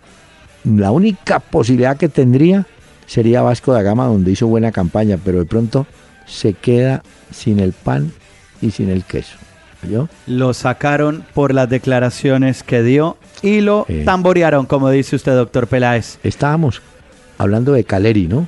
[0.63, 2.65] la única posibilidad que tendría
[3.05, 5.85] sería Vasco da Gama, donde hizo buena campaña, pero de pronto
[6.25, 8.11] se queda sin el pan
[8.61, 9.37] y sin el queso.
[9.89, 10.07] ¿Yo?
[10.27, 16.19] Lo sacaron por las declaraciones que dio y lo tamborearon, como dice usted, doctor Peláez.
[16.23, 16.81] Estábamos
[17.37, 18.47] hablando de Caleri, ¿no?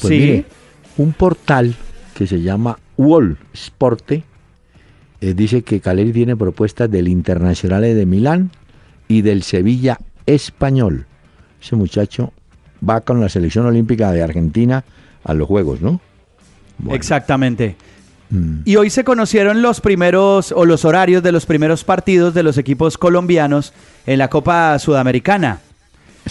[0.00, 0.44] Pues sí.
[0.98, 1.74] un portal
[2.14, 4.22] que se llama Wall Sporte
[5.20, 8.50] eh, dice que Caleri tiene propuestas del Internacional de Milán
[9.08, 11.06] y del Sevilla Español.
[11.60, 12.32] Ese muchacho
[12.86, 14.84] va con la selección olímpica de Argentina
[15.24, 16.00] a los Juegos, ¿no?
[16.90, 17.76] Exactamente.
[18.30, 18.60] Mm.
[18.64, 22.58] Y hoy se conocieron los primeros o los horarios de los primeros partidos de los
[22.58, 23.72] equipos colombianos
[24.06, 25.60] en la Copa Sudamericana.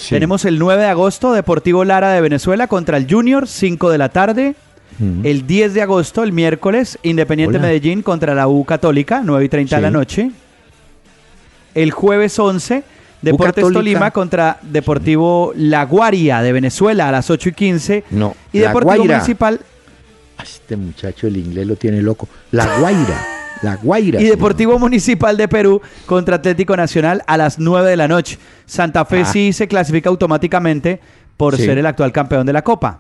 [0.10, 4.10] Tenemos el 9 de agosto Deportivo Lara de Venezuela contra el Junior, 5 de la
[4.10, 4.56] tarde.
[5.00, 5.26] Mm.
[5.26, 9.76] El 10 de agosto, el miércoles, Independiente Medellín contra la U Católica, 9 y 30
[9.78, 10.32] de la noche.
[11.74, 12.84] El jueves 11,
[13.22, 18.04] Deportes Tolima contra Deportivo La Guaria de Venezuela a las 8 y 15.
[18.12, 19.16] No, y Deportivo Guaira.
[19.16, 19.62] Municipal
[20.42, 22.28] Este muchacho el inglés lo tiene loco.
[22.52, 23.26] La Guaira.
[23.62, 24.20] La Guaira.
[24.20, 24.38] y señor.
[24.38, 28.38] Deportivo Municipal de Perú contra Atlético Nacional a las 9 de la noche.
[28.66, 29.26] Santa Fe Ah.
[29.26, 31.00] sí se clasifica automáticamente
[31.38, 31.64] por Sí.
[31.66, 33.00] ser el actual campeón de la Copa.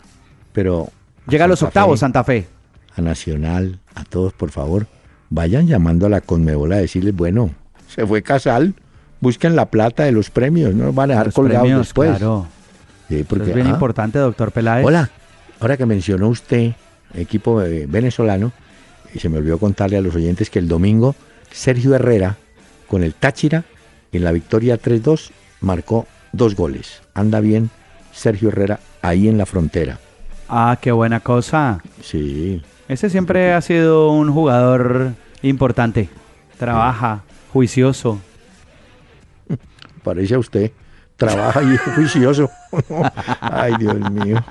[0.54, 0.90] Pero
[1.28, 2.48] Llega a los octavos Fe, Santa Fe.
[2.96, 4.88] a Nacional, a todos, por favor,
[5.30, 7.52] vayan llamando a la Conmebol a decirles, bueno,
[7.94, 8.74] se fue Casal,
[9.20, 12.10] busquen la plata de los premios, no van a dejar Los colgados premios, después.
[12.18, 12.48] claro.
[13.10, 14.86] Sí, Eso porque, es bien ah, importante, doctor Peláez.
[14.86, 15.10] Hola,
[15.60, 16.72] ahora que mencionó usted
[17.18, 18.52] equipo eh, venezolano,
[19.14, 21.16] y se me olvidó contarle a los oyentes que el domingo
[21.52, 22.38] Sergio Herrera,
[22.88, 23.64] con el Táchira,
[24.12, 27.02] en la victoria 3-2, marcó dos goles.
[27.14, 27.70] Anda bien
[28.12, 30.00] Sergio Herrera ahí en la frontera.
[30.48, 31.82] Ah, qué buena cosa.
[32.02, 36.10] Sí, Ese siempre ha sido un jugador importante.
[36.60, 38.20] Trabaja, juicioso.
[40.04, 40.72] parece a usted.
[41.18, 42.50] Trabaja y es juicioso.
[43.42, 44.44] Ay, Dios mío.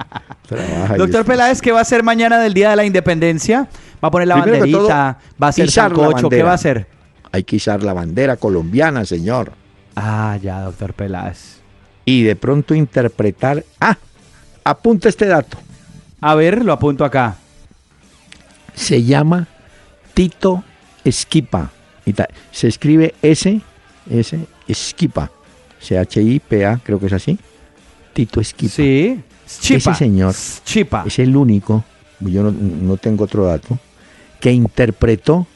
[0.49, 3.69] Trabaja y Doctor es- Peláez, ¿qué va a hacer mañana del Día de la Independencia?
[4.03, 5.19] ¿Va a poner la Primero que todo, banderita?
[5.43, 6.29] ¿Va a hacer sancocho?
[6.31, 6.87] ¿Qué va a hacer?
[7.33, 9.53] Hay que izar la bandera colombiana, señor.
[9.97, 11.61] Ah, ya, doctor Peláez.
[12.05, 13.65] Y de pronto interpretar.
[13.81, 13.97] Ah,
[14.65, 15.59] apunta este dato.
[16.21, 17.37] A ver, lo apunto acá.
[18.75, 19.47] se llama
[20.15, 20.65] Tito
[21.05, 21.71] Esquipa.
[22.51, 23.61] Se escribe S,
[24.11, 24.39] S,
[24.69, 25.31] Esquipa.
[25.85, 27.39] C-H-I-P-A, creo que es así.
[28.13, 28.75] Tito Esquipa.
[28.75, 29.21] Sí.
[29.47, 29.91] Chipa.
[29.91, 31.05] Ese señor Chipa.
[31.07, 31.85] es el único,
[32.21, 33.79] yo no, no tengo otro dato,
[34.41, 35.47] que interpretó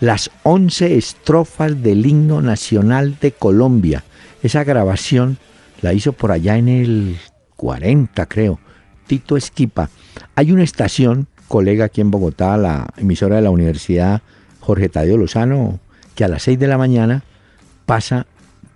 [0.00, 4.02] las 11 estrofas del himno nacional de Colombia.
[4.42, 5.38] Esa grabación
[5.82, 7.18] la hizo por allá en el
[7.56, 8.58] 40, creo.
[9.06, 9.90] Tito Esquipa.
[10.34, 14.22] Hay una estación, colega aquí en Bogotá, la emisora de la Universidad
[14.64, 15.78] Jorge Tadeo Lozano,
[16.14, 17.22] que a las 6 de la mañana
[17.84, 18.26] pasa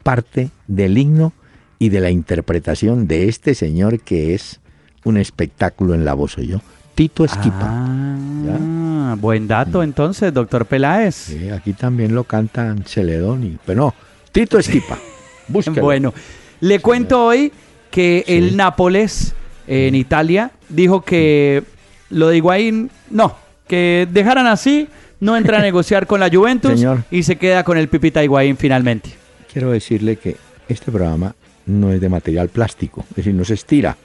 [0.08, 1.34] parte del himno
[1.78, 4.58] y de la interpretación de este señor que es
[5.04, 6.62] un espectáculo en la voz, soy yo.
[6.94, 7.68] Tito Esquipa.
[7.68, 11.14] Ah, buen dato entonces, doctor Peláez.
[11.14, 13.58] Sí, aquí también lo cantan Celedón y...
[13.66, 13.94] Pero no,
[14.32, 14.96] Tito Esquipa.
[15.48, 15.82] Búsquelo.
[15.82, 16.14] Bueno,
[16.60, 17.52] le cuento hoy
[17.90, 18.32] que Sí.
[18.32, 19.34] el Nápoles
[19.66, 21.64] en Italia dijo que
[22.08, 23.36] lo de Higuaín, no,
[23.66, 24.88] que dejaran así,
[25.20, 27.04] no entra a negociar con la Juventus Señor.
[27.10, 29.27] y se queda con el Pipita Higuaín finalmente.
[29.52, 30.36] Quiero decirle que
[30.68, 31.34] este programa
[31.66, 33.96] no es de material plástico, es decir, no se estira,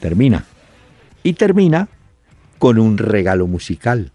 [0.00, 0.44] termina.
[1.22, 1.88] Y termina
[2.58, 4.12] con un regalo musical.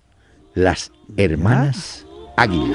[0.53, 2.05] Las hermanas
[2.37, 2.73] Águila.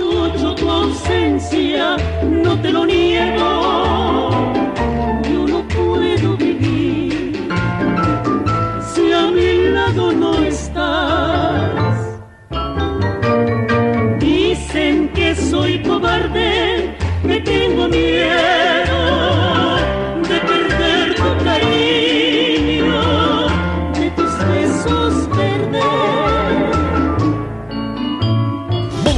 [17.99, 18.68] Tengo